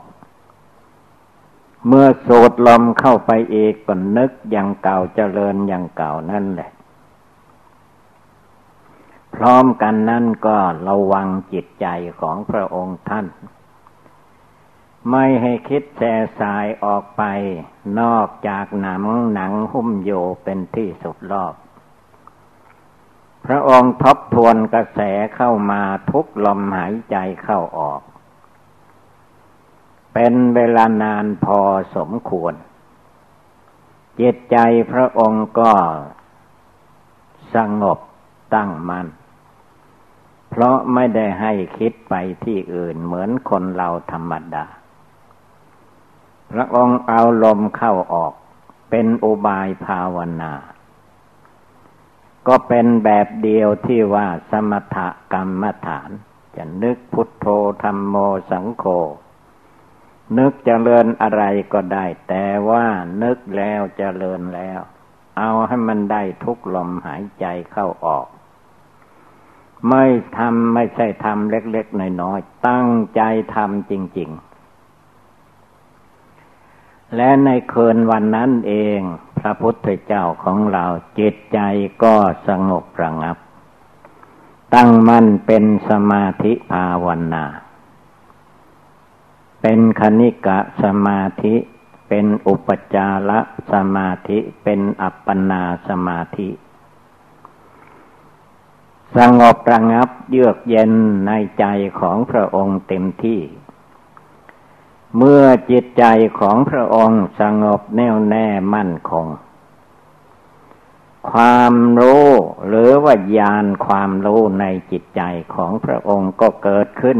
[1.88, 6.72] เมื่อสูดลมเข้าไปอีกก็นึกอย่างเก่าเจริญอย่างเก่านั่นแหละ
[9.36, 10.58] พร้อมกันนั่นก็
[10.88, 11.88] ระวังจิตใจ
[12.22, 13.26] ของพระองค์ท่าน
[15.12, 17.24] ไม่ให้คิดแส่สายออกไป
[18.00, 19.04] นอกจากหนัง
[19.34, 20.12] หนังหุ้มโย
[20.44, 21.54] เป็นที่สุดรอบ
[23.46, 25.00] พระองค์ทบทวนกระแส
[25.36, 28.02] เข้ามาทุกลมหายใจเข้าออก
[30.20, 31.60] เป็นเวลานานพอ
[31.96, 32.54] สมควร
[34.20, 34.58] จิตใจ
[34.92, 35.74] พระองค์ก็
[37.56, 38.00] สงบ
[38.56, 39.08] ตั้งมัน่น
[40.50, 42.14] เพราะไม่ได้ให้คิดไป
[42.44, 44.66] ที่อื่นเหมือนคนเราธรรมดา
[46.52, 48.34] พระองค์เอาลมเข้าออก
[48.90, 50.54] เป็นอุบายภาวนา
[52.48, 54.98] ก็เป็นแบบเดียวที่ว่าสมถ
[55.34, 56.10] กรรมฐาน
[56.56, 57.46] จะนึกพุทโธ
[57.84, 58.16] ธรรมโม
[58.52, 58.86] สังโฆ
[60.38, 62.86] นึกจเจริญอะไรก็ได้ แต่ว่า
[63.24, 64.80] นึกแล้วจเจริญแล้ว
[65.38, 68.28] เอาให้มันได้ทุกลมหายใจเข้าออก
[69.90, 70.06] ไม่
[70.38, 73.22] ทำไม่ใช่ทำเล็กๆน้อยๆตั้งใจ
[73.56, 74.30] ทำจริง
[75.98, 79.00] ๆ และในคืนวันนั้นเอง
[79.40, 80.86] พระพุทธเจ้าของเรา
[81.20, 81.60] จิตใจ
[82.04, 82.16] ก็
[82.48, 83.38] สงบระงับ
[84.76, 87.46] ตั้งมั่นเป็นสมาธิภาวนา
[89.62, 91.56] เป็นคณิกะสมาธิ
[92.08, 93.32] เป็นอุปจาร
[93.72, 96.50] สมาธิ เป็นอัปปนาสมาธิ
[99.18, 100.92] สงบระงับเยือกเย็น
[101.28, 101.66] ในใจ
[102.00, 103.42] ของพระองค์เต็มที่
[105.18, 106.06] เมื่อจิตใจ
[106.40, 109.28] ของพระองค์สงบแน่วแน่มั่นคง
[111.32, 112.28] ความรู้
[112.68, 115.22] หรือว่าญาณความรู้ในจิตใจ
[115.56, 117.18] ของพระองค์ก็เกิดขึ้น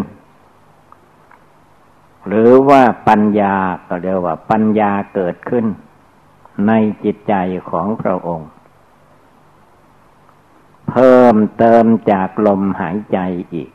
[2.28, 3.56] หรือว่าปัญญา
[3.88, 5.66] ก็เรียกว่าปัญญาเกิดขึ้น
[6.68, 6.72] ใน
[7.04, 7.34] จิตใจ
[7.70, 8.50] ของพระองค์
[10.90, 13.20] เพิ่มเติมจากลมหายใจ
[13.54, 13.70] อีก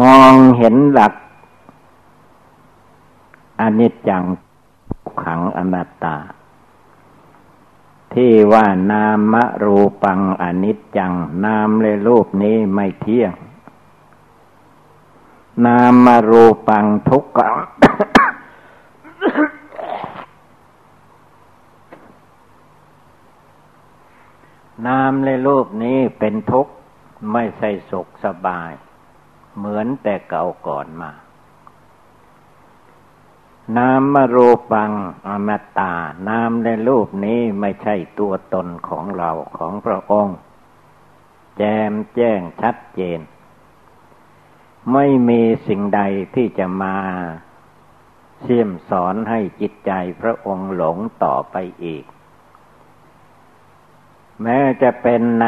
[0.00, 1.14] มองเห็นหลัก
[3.60, 4.24] อนิจจัง
[5.22, 6.16] ขังอนัตตา
[8.14, 9.34] ที่ว่านาม
[9.64, 11.12] รูปังอนิจจัง
[11.44, 13.32] นามเลยรูปนี้ไม่เที่ยง
[15.64, 17.54] นามารูปังทุกขัง
[24.86, 26.72] นามในรูปนี้เป็นทุกข์
[27.32, 28.70] ไม่ใช่สุขสบาย
[29.56, 31.12] เหมือนแต่เก่าก่อนมา
[33.76, 34.92] นามมรูปัง
[35.28, 35.48] อม
[35.78, 35.94] ตา
[36.28, 40.36] นามในรูปนี้ไม่ใช่ตัวตนของเราของพระองค์
[41.56, 43.20] แจมแจ้งชัดเจน
[44.92, 46.00] ไม่มีสิ่งใด
[46.34, 46.96] ที่จะมา
[48.40, 52.04] เสี่ยมสอนให้จิตใจพระองค์หลงต่อไปอีก
[54.42, 55.46] แม้จะเป็นใน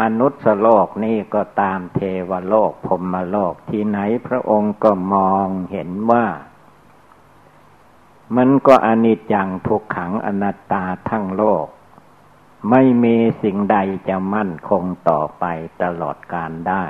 [0.00, 2.00] มนุษย์โลกนี้ก็ตามเท
[2.30, 6.26] วโลกพรมโลกที่ไหนพระองค์ก็มองเห็นว่า
[8.36, 11.66] มันก็อนิจจังทุกขังอนัตตาทั้งโลก
[12.70, 13.76] ไม่มีสิ่งใด
[14.08, 15.44] จะมั่นคงต่อไป
[15.82, 16.84] ตลอดกาลได้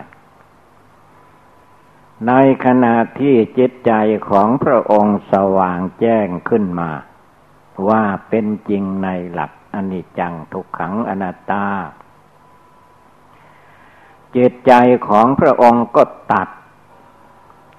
[2.29, 2.33] ใน
[2.65, 3.93] ขณะที่จิตใจ
[4.29, 6.91] ของพระองค์สว่างแจ้งขึ้นมา
[7.89, 11.67] ว่าเป็นจริงในหลักอนิจจังทุกขังอนัตตา
[14.37, 14.73] จิตใจ
[15.09, 16.03] ของพระองค์ก็
[16.33, 16.49] ตัด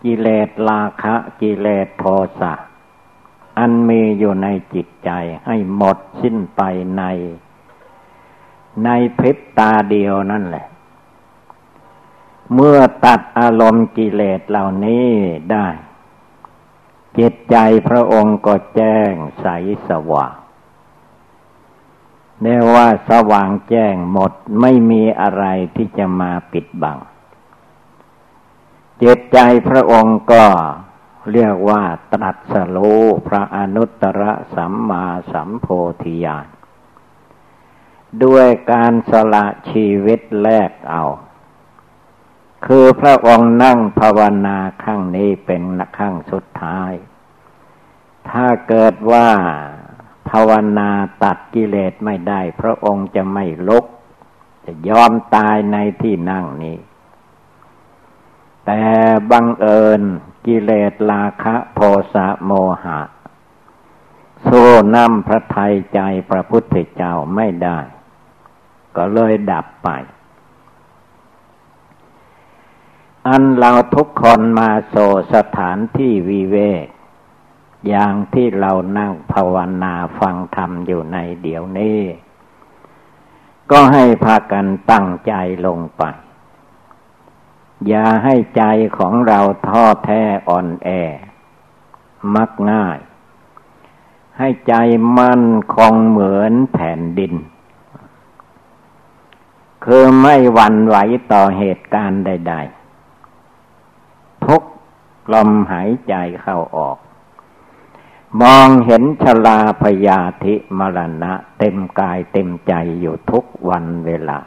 [0.04, 2.04] กิเลสราคะกิเลสโท
[2.40, 2.54] สะ
[3.58, 5.12] อันมีอยู่ในจิตใจ
[5.46, 6.62] ให้หมดสิ้นไป
[6.98, 7.04] ใน
[8.86, 10.66] ในพริบตาเดียวนั่นแหละ
[12.54, 15.10] เมื่อตัดอารมณ์กิเลสเหล่านี้
[15.52, 15.68] ได้
[17.18, 17.56] จิตใจ
[17.88, 19.48] พระองค์ก็แจ้งใส
[19.90, 20.36] สว่าง
[22.42, 24.32] เรียกว่าสว่างแจ้งหมด
[24.62, 26.98] ไม่มีอะไรที่จะมาปิดบัง
[29.04, 30.46] จิตใจพระองค์ก็
[31.32, 31.84] เรียกว่า
[32.14, 34.22] ตรัสรู้พระอนุตตร
[34.56, 35.68] สัมมาสัมโพ
[36.04, 36.48] ธิญาณ
[38.24, 41.04] ด้วยการสละชีวิตแลกเอา
[42.68, 45.64] คือพระองค์นั่งภาวนาข้างนี้เป็น
[45.98, 46.92] ข้างสุดท้าย
[48.30, 49.30] ถ้าเกิดว่า
[50.30, 50.90] ภาวนา
[51.24, 53.86] ตัดกิเลสไม่ได้ พระองค์จะไม่ลุก
[54.66, 56.78] จะยอมตายในที่นั่งนี้
[58.66, 58.84] แต่
[59.32, 60.02] บังเอิญ
[60.46, 61.82] กิเลสราคะโท
[62.14, 62.52] สะโม
[62.84, 63.00] หะ
[64.44, 64.64] โซ่
[64.96, 66.00] นำพระทัยใจ
[66.30, 67.80] พระพุทธเจ้าไม่ได้
[68.96, 69.90] ก็เลยดับไป
[73.28, 74.96] อันเราทุกคนมาโซ
[75.34, 76.86] สถานที่วิเวก
[77.88, 82.02] อย่างที่เรานั่งภาวนาฟังธรรมอยู่ในเดี๋ยวนี้
[83.72, 85.34] ก็ให้พากันตั้งใจ
[85.66, 86.04] ลงไป
[87.88, 88.64] อย่าให้ใจ
[88.98, 90.90] ของเราท้อแท้อ่อนแอ
[92.36, 93.00] มักง่าย
[94.38, 94.74] ให้ใจ
[95.18, 95.46] มั่น
[95.76, 97.34] คงเหมือนแผ่นดิน
[99.86, 100.98] คือไม่หวั่นไหว
[101.32, 102.85] ต่อเหตุการณ์ใด ๆ
[105.34, 106.98] ลมหายใจเข้าออก
[108.42, 114.40] มองเห็นชลาพยาธิมรณะ เต็มกายเต็มใจอยู่ทุกวันเวลา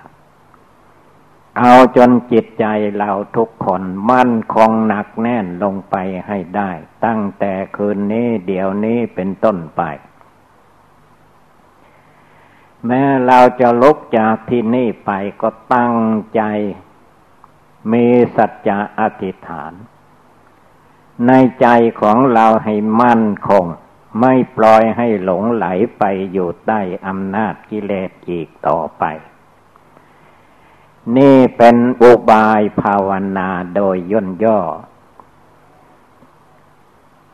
[1.58, 2.64] เอาจนจิตใจ
[2.96, 6.70] เราทุกคนมั่นคงหนักแน่นลงไปให้ได้
[7.04, 9.82] ตั้งแต่คืนนี้เดี๋ยวนี้เป็นต้นไป
[12.86, 15.10] แม้เราจะลุกจากที่นี่ไป
[15.42, 15.96] ก็ตั้ง
[16.34, 16.42] ใจ
[17.92, 18.06] มี
[18.36, 19.72] สัจจะอธิษฐาน
[21.26, 21.66] ในใจ
[22.00, 23.64] ของเราให้มั่นคง
[24.20, 25.66] ไม่ปล่อยให้หลงไหล
[25.98, 26.02] ไป
[26.32, 29.04] อยู่ใต้อำนาจกิเลสอีกต่อไป
[31.16, 34.60] นี่เป็นอุบายภาวนาโดยย่นย่อ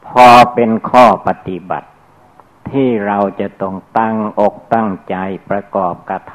[0.07, 1.89] พอเป็นข้อปฏิบัติ
[2.71, 5.17] ที่เราจะต้องตั้งอกตั้งใจ
[5.49, 6.35] ประกอบกระท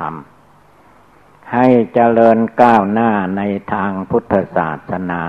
[0.78, 3.42] ำให้เจริญก้าวหน้าใน
[3.74, 5.24] ทางพุทธศาสนา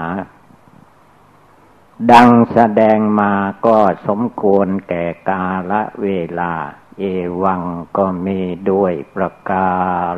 [2.09, 3.33] ดังแสดงมา
[3.67, 6.09] ก็สมควรแก่กาละเว
[6.41, 6.55] ลา
[6.99, 7.03] เอ
[7.43, 7.63] วัง
[7.97, 8.41] ก็มี
[8.71, 9.69] ด้วยประกา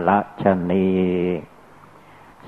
[0.09, 0.91] ละชนี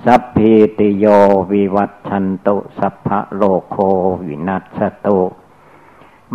[0.03, 1.05] สัพพิติโย
[1.51, 3.77] วิวัตชันตุสัพพะโลโค
[4.25, 5.21] วินัสตุ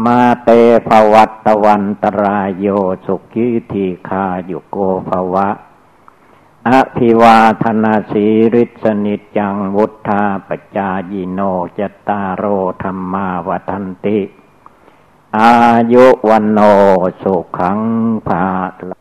[0.05, 0.51] มาเต
[0.89, 2.67] ภวัตตวันตรายโย
[3.07, 4.77] สุกิทีคายุโก
[5.09, 5.49] ภวะ
[6.69, 11.41] อภิวาธนาสีริสนิจังวุธาปจายิโน
[11.79, 12.45] จตารโอ
[12.83, 14.21] ธรรมาวัันติ
[15.39, 15.53] อา
[15.93, 16.59] ยุวันโน
[17.23, 17.81] สุขัง
[18.27, 18.45] ภา
[18.89, 19.00] ล